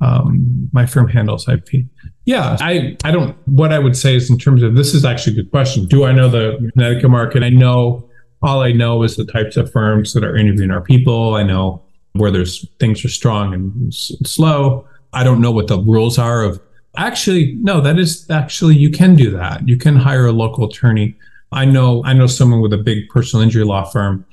Um, 0.00 0.68
my 0.72 0.84
firm 0.84 1.08
handles 1.08 1.48
IP. 1.48 1.86
Yeah, 2.26 2.56
I, 2.60 2.96
I 3.04 3.10
don't, 3.10 3.36
what 3.46 3.72
I 3.72 3.78
would 3.78 3.96
say 3.96 4.14
is 4.14 4.28
in 4.28 4.38
terms 4.38 4.62
of 4.62 4.74
this 4.74 4.94
is 4.94 5.04
actually 5.04 5.34
a 5.34 5.42
good 5.42 5.50
question. 5.50 5.86
Do 5.86 6.04
I 6.04 6.12
know 6.12 6.28
the 6.28 6.70
Connecticut 6.74 7.10
market? 7.10 7.42
I 7.42 7.48
know, 7.48 8.08
all 8.42 8.62
I 8.62 8.72
know 8.72 9.02
is 9.02 9.16
the 9.16 9.24
types 9.24 9.56
of 9.56 9.72
firms 9.72 10.12
that 10.12 10.22
are 10.22 10.36
interviewing 10.36 10.70
our 10.70 10.82
people. 10.82 11.34
I 11.34 11.42
know 11.42 11.82
where 12.12 12.30
there's 12.30 12.68
things 12.78 13.04
are 13.04 13.08
strong 13.08 13.54
and 13.54 13.94
slow. 13.94 14.86
I 15.12 15.24
don't 15.24 15.40
know 15.40 15.50
what 15.50 15.68
the 15.68 15.78
rules 15.78 16.18
are 16.18 16.42
of 16.42 16.60
Actually, 16.96 17.56
no, 17.60 17.80
that 17.80 17.98
is 17.98 18.28
actually 18.30 18.76
you 18.76 18.90
can 18.90 19.14
do 19.16 19.30
that. 19.30 19.68
You 19.68 19.76
can 19.76 19.96
hire 19.96 20.26
a 20.26 20.32
local 20.32 20.64
attorney. 20.64 21.16
I 21.52 21.64
know 21.64 22.02
I 22.04 22.12
know 22.12 22.26
someone 22.26 22.60
with 22.60 22.72
a 22.72 22.78
big 22.78 23.08
personal 23.10 23.42
injury 23.42 23.64
law 23.64 23.84
firm 23.84 24.24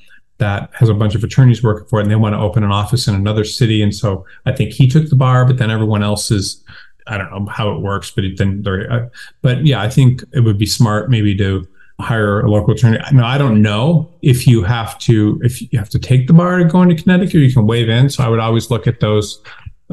that 0.44 0.70
has 0.74 0.90
a 0.90 0.94
bunch 0.94 1.16
of 1.16 1.24
attorneys 1.24 1.64
working 1.64 1.88
for 1.88 2.00
it 2.00 2.04
and 2.04 2.12
they 2.12 2.18
want 2.18 2.34
to 2.34 2.40
open 2.40 2.64
an 2.64 2.72
office 2.72 3.08
in 3.08 3.16
another 3.16 3.46
city. 3.46 3.82
And 3.82 3.96
so 3.96 4.26
I 4.46 4.52
think 4.52 4.74
he 4.74 4.88
took 4.88 5.10
the 5.10 5.16
bar, 5.16 5.46
but 5.46 5.58
then 5.58 5.72
everyone 5.72 6.04
else 6.04 6.32
is 6.32 6.62
I 7.08 7.18
don't 7.18 7.32
know 7.32 7.46
how 7.52 7.72
it 7.74 7.80
works, 7.80 8.12
but 8.12 8.24
then 8.38 8.62
they're, 8.62 8.92
uh, 8.92 9.10
but 9.42 9.66
yeah, 9.66 9.82
I 9.82 9.90
think 9.90 10.24
it 10.34 10.42
would 10.42 10.58
be 10.58 10.66
smart 10.66 11.10
maybe 11.10 11.36
to 11.38 11.68
hire 12.00 12.42
a 12.42 12.50
local 12.50 12.74
attorney. 12.74 13.00
No, 13.14 13.24
I 13.24 13.38
don't 13.38 13.62
know 13.62 14.12
if 14.22 14.46
you 14.48 14.64
have 14.64 14.98
to 15.00 15.40
if 15.44 15.62
you 15.62 15.80
have 15.80 15.90
to 15.90 16.00
take 16.00 16.28
the 16.28 16.34
bar 16.34 16.58
to 16.58 16.66
go 16.66 16.82
into 16.82 16.96
Connecticut, 16.96 17.36
you 17.36 17.54
can 17.54 17.66
waive 17.66 17.90
in. 17.90 18.10
So 18.10 18.24
I 18.24 18.30
would 18.30 18.40
always 18.40 18.70
look 18.70 18.88
at 18.88 19.00
those 19.00 19.42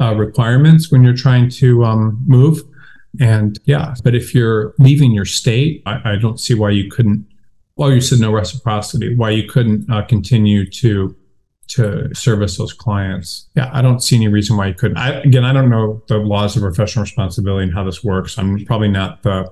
uh, 0.01 0.15
requirements 0.15 0.91
when 0.91 1.03
you're 1.03 1.15
trying 1.15 1.49
to 1.49 1.85
um, 1.85 2.21
move. 2.27 2.61
And 3.19 3.59
yeah, 3.65 3.93
but 4.03 4.15
if 4.15 4.33
you're 4.33 4.73
leaving 4.79 5.11
your 5.11 5.25
state, 5.25 5.83
I, 5.85 6.13
I, 6.13 6.15
don't 6.15 6.39
see 6.39 6.53
why 6.53 6.69
you 6.71 6.89
couldn't. 6.89 7.25
Well, 7.81 7.91
you 7.91 7.99
said 7.99 8.19
no 8.19 8.31
reciprocity. 8.31 9.15
Why 9.15 9.31
you 9.31 9.49
couldn't 9.49 9.89
uh, 9.89 10.03
continue 10.03 10.69
to 10.69 11.15
to 11.69 12.13
service 12.13 12.59
those 12.59 12.73
clients? 12.73 13.49
Yeah, 13.55 13.71
I 13.73 13.81
don't 13.81 14.01
see 14.01 14.17
any 14.17 14.27
reason 14.27 14.55
why 14.55 14.67
you 14.67 14.75
couldn't. 14.75 14.97
I, 14.97 15.13
again, 15.21 15.43
I 15.43 15.51
don't 15.51 15.71
know 15.71 16.03
the 16.07 16.17
laws 16.17 16.55
of 16.55 16.61
professional 16.61 17.01
responsibility 17.01 17.63
and 17.63 17.73
how 17.73 17.83
this 17.83 18.03
works. 18.03 18.37
I'm 18.37 18.63
probably 18.65 18.89
not 18.89 19.23
the 19.23 19.51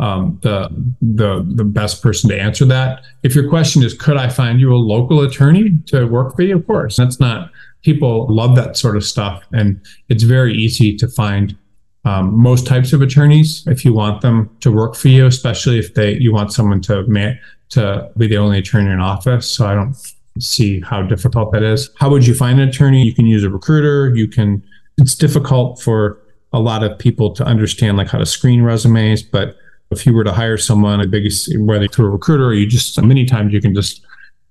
um, 0.00 0.38
the 0.42 0.68
the 1.00 1.50
the 1.54 1.64
best 1.64 2.02
person 2.02 2.28
to 2.28 2.38
answer 2.38 2.66
that. 2.66 3.04
If 3.22 3.34
your 3.34 3.48
question 3.48 3.82
is, 3.82 3.94
could 3.94 4.18
I 4.18 4.28
find 4.28 4.60
you 4.60 4.74
a 4.74 4.76
local 4.76 5.22
attorney 5.22 5.78
to 5.86 6.04
work 6.04 6.36
for 6.36 6.42
you? 6.42 6.58
Of 6.58 6.66
course, 6.66 6.96
that's 6.96 7.20
not 7.20 7.50
people 7.84 8.26
love 8.28 8.54
that 8.56 8.76
sort 8.76 8.98
of 8.98 9.04
stuff. 9.04 9.44
And 9.54 9.80
it's 10.10 10.24
very 10.24 10.52
easy 10.52 10.94
to 10.98 11.08
find 11.08 11.56
um, 12.04 12.36
most 12.36 12.66
types 12.66 12.92
of 12.92 13.00
attorneys 13.00 13.66
if 13.66 13.84
you 13.84 13.94
want 13.94 14.20
them 14.20 14.54
to 14.60 14.70
work 14.70 14.94
for 14.94 15.08
you, 15.08 15.24
especially 15.24 15.78
if 15.78 15.94
they 15.94 16.18
you 16.18 16.34
want 16.34 16.52
someone 16.52 16.82
to 16.82 17.06
man, 17.06 17.38
to 17.72 18.10
be 18.16 18.26
the 18.26 18.36
only 18.36 18.58
attorney 18.58 18.90
in 18.90 19.00
office. 19.00 19.48
So 19.48 19.66
I 19.66 19.74
don't 19.74 19.96
see 20.38 20.80
how 20.80 21.02
difficult 21.02 21.52
that 21.52 21.62
is. 21.62 21.90
How 21.98 22.10
would 22.10 22.26
you 22.26 22.34
find 22.34 22.60
an 22.60 22.68
attorney? 22.68 23.02
You 23.02 23.14
can 23.14 23.26
use 23.26 23.44
a 23.44 23.50
recruiter. 23.50 24.14
You 24.14 24.28
can. 24.28 24.62
It's 24.98 25.14
difficult 25.14 25.80
for 25.80 26.18
a 26.52 26.60
lot 26.60 26.82
of 26.84 26.98
people 26.98 27.32
to 27.32 27.44
understand 27.44 27.96
like 27.96 28.08
how 28.08 28.18
to 28.18 28.26
screen 28.26 28.62
resumes, 28.62 29.22
but 29.22 29.56
if 29.90 30.06
you 30.06 30.14
were 30.14 30.24
to 30.24 30.32
hire 30.32 30.56
someone, 30.56 31.00
a 31.00 31.06
biggest 31.06 31.50
whether 31.58 31.86
through 31.86 32.06
a 32.06 32.10
recruiter 32.10 32.46
or 32.46 32.54
you 32.54 32.66
just 32.66 33.00
many 33.02 33.24
times 33.24 33.52
you 33.52 33.60
can 33.60 33.74
just 33.74 34.04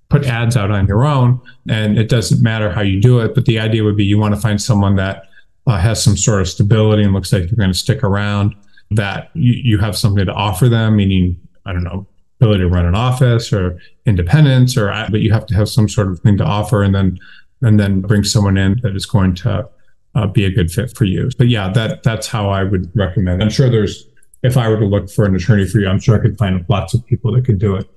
put 0.10 0.26
ads 0.26 0.58
out 0.58 0.72
on 0.72 0.88
your 0.88 1.06
own 1.06 1.40
and 1.70 1.98
it 1.98 2.10
doesn't 2.10 2.42
matter 2.44 2.70
how 2.70 2.82
you 2.82 3.00
do 3.00 3.20
it 3.20 3.34
but 3.34 3.46
the 3.46 3.58
idea 3.58 3.82
would 3.82 3.96
be 3.96 4.04
you 4.04 4.20
want 4.20 4.36
to 4.36 4.40
find 4.40 4.62
someone 4.62 4.98
that 4.98 5.30
uh, 5.68 5.80
has 5.80 6.04
some 6.04 6.18
sort 6.18 6.42
of 6.42 6.50
stability 6.50 7.02
and 7.02 7.14
looks 7.14 7.32
like 7.32 7.44
you're 7.44 7.56
going 7.56 7.72
to 7.72 7.78
stick 7.78 8.04
around 8.04 8.54
that 8.92 9.30
you, 9.34 9.54
you 9.54 9.78
have 9.78 9.98
something 9.98 10.26
to 10.26 10.34
offer 10.34 10.68
them 10.68 10.98
meaning 10.98 11.40
i 11.66 11.72
don't 11.72 11.84
know 11.84 12.06
ability 12.42 12.62
to 12.62 12.70
run 12.70 12.86
an 12.86 12.96
office 12.96 13.54
or 13.54 13.80
independence 14.06 14.76
or 14.76 14.92
uh, 14.92 15.08
but 15.10 15.22
you 15.22 15.32
have 15.32 15.46
to 15.46 15.56
have 15.56 15.70
some 15.70 15.88
sort 15.88 16.08
of 16.08 16.20
thing 16.20 16.38
to 16.38 16.44
offer 16.44 16.84
and 16.84 16.96
then 16.96 17.18
and 17.62 17.80
then 17.80 18.02
bring 18.02 18.24
someone 18.24 18.58
in 18.58 18.80
that 18.82 18.96
is 18.96 19.06
going 19.06 19.36
to 19.36 19.68
uh, 20.16 20.28
be 20.28 20.44
a 20.46 20.52
good 20.52 20.72
fit 20.72 20.96
for 20.96 21.06
you 21.06 21.30
but 21.38 21.48
yeah 21.48 21.70
that 21.70 22.04
that's 22.04 22.28
how 22.28 22.50
i 22.50 22.64
would 22.64 22.92
recommend 22.96 23.42
i'm 23.42 23.50
sure 23.50 23.70
there's 23.70 24.08
if 24.44 24.58
i 24.58 24.68
were 24.68 24.80
to 24.80 24.86
look 24.86 25.10
for 25.10 25.26
an 25.26 25.36
attorney 25.36 25.68
for 25.68 25.80
you 25.80 25.88
i'm 25.88 26.00
sure 26.00 26.18
i 26.18 26.22
could 26.22 26.38
find 26.38 26.66
lots 26.68 26.94
of 26.94 27.06
people 27.06 27.32
that 27.32 27.46
could 27.46 27.60
do 27.60 27.76
it 27.76 27.88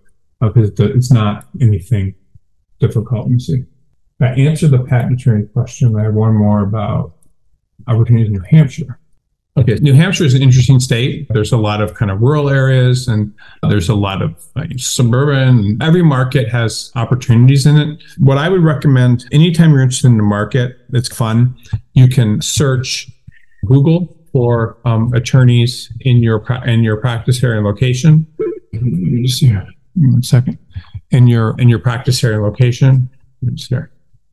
uh, 0.40 0.48
because 0.48 0.70
it's 0.78 1.10
not 1.10 1.46
anything 1.60 2.14
difficult. 2.80 3.22
Let 3.22 3.30
me 3.30 3.38
see. 3.38 3.64
I 4.20 4.26
answered 4.26 4.70
the 4.70 4.84
patent 4.84 5.20
attorney 5.20 5.46
question. 5.46 5.98
I 5.98 6.04
have 6.04 6.14
one 6.14 6.34
more 6.34 6.62
about 6.62 7.14
uh, 7.86 7.90
opportunities 7.90 8.28
in 8.28 8.34
New 8.34 8.44
Hampshire. 8.48 8.98
Okay, 9.56 9.74
New 9.76 9.94
Hampshire 9.94 10.24
is 10.24 10.34
an 10.34 10.42
interesting 10.42 10.80
state. 10.80 11.28
There's 11.30 11.52
a 11.52 11.56
lot 11.56 11.80
of 11.80 11.94
kind 11.94 12.10
of 12.10 12.20
rural 12.20 12.50
areas 12.50 13.06
and 13.06 13.32
there's 13.62 13.88
a 13.88 13.94
lot 13.94 14.20
of 14.20 14.34
suburban. 14.76 15.78
Every 15.80 16.02
market 16.02 16.48
has 16.48 16.90
opportunities 16.96 17.64
in 17.64 17.76
it. 17.76 18.02
What 18.18 18.36
I 18.36 18.48
would 18.48 18.64
recommend 18.64 19.24
anytime 19.30 19.70
you're 19.70 19.82
interested 19.82 20.08
in 20.08 20.16
the 20.16 20.24
market, 20.24 20.78
it's 20.92 21.08
fun. 21.08 21.56
You 21.92 22.08
can 22.08 22.42
search 22.42 23.08
Google 23.64 24.16
for 24.32 24.76
um, 24.84 25.12
attorneys 25.14 25.92
in 26.00 26.16
your 26.16 26.44
in 26.66 26.82
your 26.82 26.96
practice 26.96 27.42
area 27.44 27.58
and 27.58 27.66
location. 27.66 28.26
Let 28.72 28.82
me 28.82 29.28
see 29.28 29.46
here 29.46 29.68
one 29.94 30.24
second, 30.24 30.58
in 31.12 31.28
your 31.28 31.54
in 31.60 31.68
your 31.68 31.78
practice 31.78 32.24
area 32.24 32.38
and 32.38 32.44
location. 32.44 33.08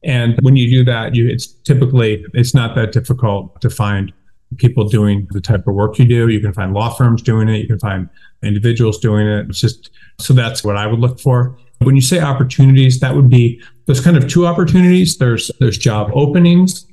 And 0.03 0.39
when 0.41 0.55
you 0.55 0.67
do 0.67 0.83
that, 0.85 1.13
you 1.13 1.29
it's 1.29 1.45
typically 1.45 2.25
it's 2.33 2.55
not 2.55 2.73
that 2.75 2.91
difficult 2.91 3.61
to 3.61 3.69
find 3.69 4.11
people 4.57 4.87
doing 4.87 5.27
the 5.31 5.41
type 5.41 5.67
of 5.67 5.75
work 5.75 5.97
you 5.99 6.05
do. 6.05 6.27
You 6.29 6.39
can 6.39 6.53
find 6.53 6.73
law 6.73 6.89
firms 6.93 7.21
doing 7.21 7.49
it. 7.49 7.57
You 7.57 7.67
can 7.67 7.79
find 7.79 8.09
individuals 8.43 8.99
doing 8.99 9.27
it. 9.27 9.49
It's 9.49 9.59
just 9.59 9.91
so 10.19 10.33
that's 10.33 10.63
what 10.63 10.77
I 10.77 10.87
would 10.87 10.99
look 10.99 11.19
for. 11.19 11.57
When 11.79 11.95
you 11.95 12.01
say 12.01 12.19
opportunities, 12.19 12.99
that 12.99 13.15
would 13.15 13.29
be 13.29 13.61
there's 13.85 14.01
kind 14.01 14.17
of 14.17 14.27
two 14.29 14.45
opportunities. 14.45 15.17
There's 15.17 15.49
there's 15.59 15.77
job 15.77 16.11
openings, 16.13 16.85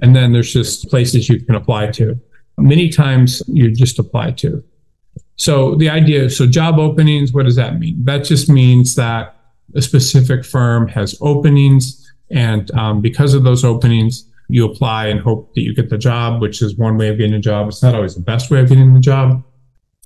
and 0.00 0.14
then 0.14 0.32
there's 0.32 0.52
just 0.52 0.88
places 0.88 1.28
you 1.28 1.40
can 1.40 1.54
apply 1.54 1.88
to. 1.92 2.18
Many 2.58 2.88
times 2.88 3.42
you 3.46 3.70
just 3.70 3.98
apply 3.98 4.32
to. 4.32 4.62
So 5.36 5.74
the 5.74 5.90
idea, 5.90 6.30
so 6.30 6.46
job 6.46 6.78
openings, 6.78 7.32
what 7.32 7.44
does 7.44 7.56
that 7.56 7.78
mean? 7.80 8.04
That 8.04 8.24
just 8.24 8.48
means 8.48 8.94
that 8.94 9.36
a 9.74 9.82
specific 9.82 10.44
firm 10.44 10.86
has 10.88 11.16
openings, 11.20 12.12
and 12.30 12.70
um, 12.72 13.00
because 13.00 13.34
of 13.34 13.42
those 13.42 13.64
openings, 13.64 14.28
you 14.48 14.64
apply 14.64 15.06
and 15.06 15.20
hope 15.20 15.54
that 15.54 15.62
you 15.62 15.74
get 15.74 15.90
the 15.90 15.98
job, 15.98 16.40
which 16.40 16.62
is 16.62 16.76
one 16.76 16.96
way 16.98 17.08
of 17.08 17.18
getting 17.18 17.34
a 17.34 17.40
job. 17.40 17.68
It's 17.68 17.82
not 17.82 17.94
always 17.94 18.14
the 18.14 18.20
best 18.20 18.50
way 18.50 18.60
of 18.60 18.68
getting 18.68 18.94
the 18.94 19.00
job. 19.00 19.42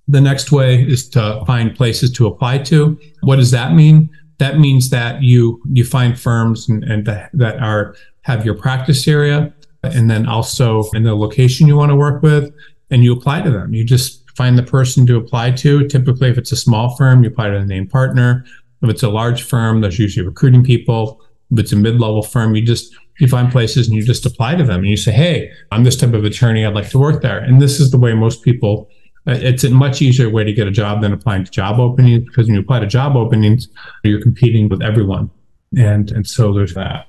The 0.07 0.21
next 0.21 0.53
way 0.53 0.83
is 0.83 1.09
to 1.11 1.43
find 1.47 1.75
places 1.75 2.13
to 2.13 2.27
apply 2.27 2.59
to. 2.59 2.99
What 3.21 3.37
does 3.37 3.51
that 3.51 3.75
mean? 3.75 4.09
That 4.39 4.59
means 4.59 4.91
that 4.91 5.23
you 5.23 5.61
you 5.73 5.85
find 5.85 6.19
firms 6.19 6.69
and, 6.69 6.85
and 6.85 7.05
that, 7.07 7.31
that 7.35 7.61
are 7.61 7.97
have 8.23 8.45
your 8.45 8.55
practice 8.55 9.09
area 9.09 9.53
and 9.83 10.11
then 10.11 10.27
also 10.27 10.85
in 10.95 11.03
the 11.03 11.15
location 11.15 11.67
you 11.67 11.77
want 11.77 11.91
to 11.91 11.97
work 11.97 12.23
with 12.23 12.53
and 12.91 13.05
you 13.05 13.13
apply 13.13 13.43
to 13.43 13.51
them. 13.51 13.75
You 13.75 13.85
just 13.85 14.29
find 14.37 14.57
the 14.57 14.63
person 14.63 15.07
to 15.07 15.17
apply 15.17 15.51
to. 15.53 15.87
Typically, 15.89 16.29
if 16.31 16.39
it's 16.39 16.53
a 16.53 16.57
small 16.57 16.97
firm, 16.97 17.25
you 17.25 17.31
apply 17.31 17.51
to 17.51 17.59
the 17.59 17.67
named 17.67 17.91
partner. 17.91 18.45
If 18.83 18.91
it's 18.91 19.03
a 19.03 19.09
large 19.09 19.43
firm, 19.43 19.81
there's 19.81 19.99
usually 19.99 20.25
recruiting 20.25 20.63
people. 20.63 21.21
If 21.51 21.59
it's 21.59 21.73
a 21.73 21.77
mid-level 21.77 22.23
firm, 22.23 22.55
you 22.55 22.63
just 22.63 22.95
you 23.19 23.29
find 23.29 23.51
places 23.51 23.89
and 23.89 23.97
you 23.97 24.03
just 24.03 24.25
apply 24.27 24.55
to 24.57 24.65
them 24.65 24.81
and 24.81 24.89
you 24.89 24.97
say, 24.97 25.13
"Hey, 25.13 25.51
I'm 25.73 25.85
this 25.85 25.97
type 25.97 26.15
of 26.15 26.25
attorney. 26.25 26.65
I'd 26.65 26.75
like 26.75 26.91
to 26.91 26.99
work 26.99 27.23
there." 27.23 27.39
And 27.39 27.61
this 27.61 27.81
is 27.81 27.91
the 27.91 27.99
way 27.99 28.15
most 28.15 28.43
people. 28.43 28.89
Uh, 29.27 29.33
it's 29.33 29.65
a 29.65 29.71
much 29.71 30.01
easier 30.01 30.31
way 30.31 30.45
to 30.45 30.53
get 30.53 30.67
a 30.67 30.71
job 30.71 31.03
than 31.03 31.13
applying 31.13 31.45
to 31.45 31.51
job 31.51 31.79
openings 31.79 32.25
because 32.25 32.47
when 32.47 32.55
you 32.55 32.61
apply 32.61 32.81
to 32.81 32.87
job 32.87 33.17
openings, 33.17 33.69
you're 34.05 34.23
competing 34.23 34.69
with 34.69 34.83
everyone, 34.83 35.31
and 35.77 36.11
and 36.11 36.27
so 36.27 36.53
there's 36.53 36.75
that. 36.75 37.09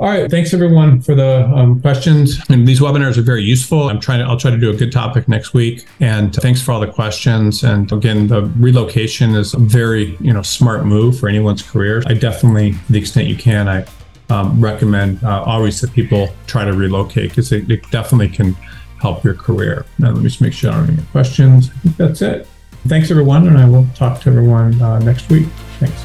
All 0.00 0.08
right. 0.08 0.28
Thanks 0.28 0.52
everyone 0.52 1.00
for 1.00 1.14
the 1.14 1.46
um, 1.54 1.80
questions. 1.80 2.40
And 2.48 2.66
these 2.66 2.80
webinars 2.80 3.16
are 3.16 3.22
very 3.22 3.44
useful. 3.44 3.88
I'm 3.88 4.00
trying 4.00 4.18
to, 4.18 4.24
I'll 4.24 4.36
try 4.36 4.50
to 4.50 4.58
do 4.58 4.68
a 4.68 4.74
good 4.74 4.90
topic 4.90 5.28
next 5.28 5.54
week. 5.54 5.86
And 6.00 6.34
thanks 6.34 6.60
for 6.60 6.72
all 6.72 6.80
the 6.80 6.90
questions. 6.90 7.62
And 7.62 7.90
again, 7.92 8.26
the 8.26 8.42
relocation 8.58 9.36
is 9.36 9.54
a 9.54 9.58
very, 9.58 10.16
you 10.16 10.32
know, 10.32 10.42
smart 10.42 10.84
move 10.84 11.20
for 11.20 11.28
anyone's 11.28 11.62
career. 11.62 12.02
I 12.06 12.14
definitely, 12.14 12.72
to 12.72 12.92
the 12.92 12.98
extent 12.98 13.28
you 13.28 13.36
can, 13.36 13.68
I 13.68 13.86
um, 14.30 14.60
recommend 14.60 15.22
uh, 15.22 15.42
always 15.42 15.80
that 15.80 15.92
people 15.92 16.28
try 16.46 16.64
to 16.64 16.72
relocate 16.72 17.30
because 17.30 17.52
it, 17.52 17.70
it, 17.70 17.90
definitely 17.90 18.28
can 18.28 18.54
help 19.00 19.22
your 19.22 19.34
career. 19.34 19.84
Now, 19.98 20.08
let 20.08 20.18
me 20.18 20.22
just 20.24 20.40
make 20.40 20.52
sure 20.52 20.70
I 20.70 20.74
don't 20.74 20.86
have 20.86 20.98
any 20.98 21.06
questions. 21.08 21.70
I 21.70 21.78
think 21.80 21.96
that's 21.96 22.22
it. 22.22 22.48
Thanks 22.88 23.10
everyone. 23.10 23.46
And 23.48 23.58
I 23.58 23.68
will 23.68 23.86
talk 23.94 24.20
to 24.22 24.30
everyone 24.30 24.80
uh, 24.80 24.98
next 25.00 25.28
week. 25.30 25.46
Thanks. 25.78 26.04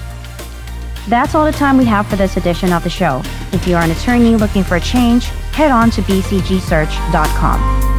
That's 1.08 1.34
all 1.34 1.46
the 1.46 1.52
time 1.52 1.78
we 1.78 1.86
have 1.86 2.08
for 2.08 2.18
this 2.18 2.38
edition 2.38 2.72
of 2.72 2.84
the 2.84 2.90
show. 2.90 3.22
If 3.52 3.68
you 3.68 3.76
are 3.76 3.84
an 3.84 3.92
attorney 3.92 4.36
looking 4.36 4.64
for 4.64 4.76
a 4.76 4.82
change, 4.82 5.26
head 5.54 5.72
on 5.72 5.90
to 5.92 6.02
bcgsearch.com. 6.02 7.99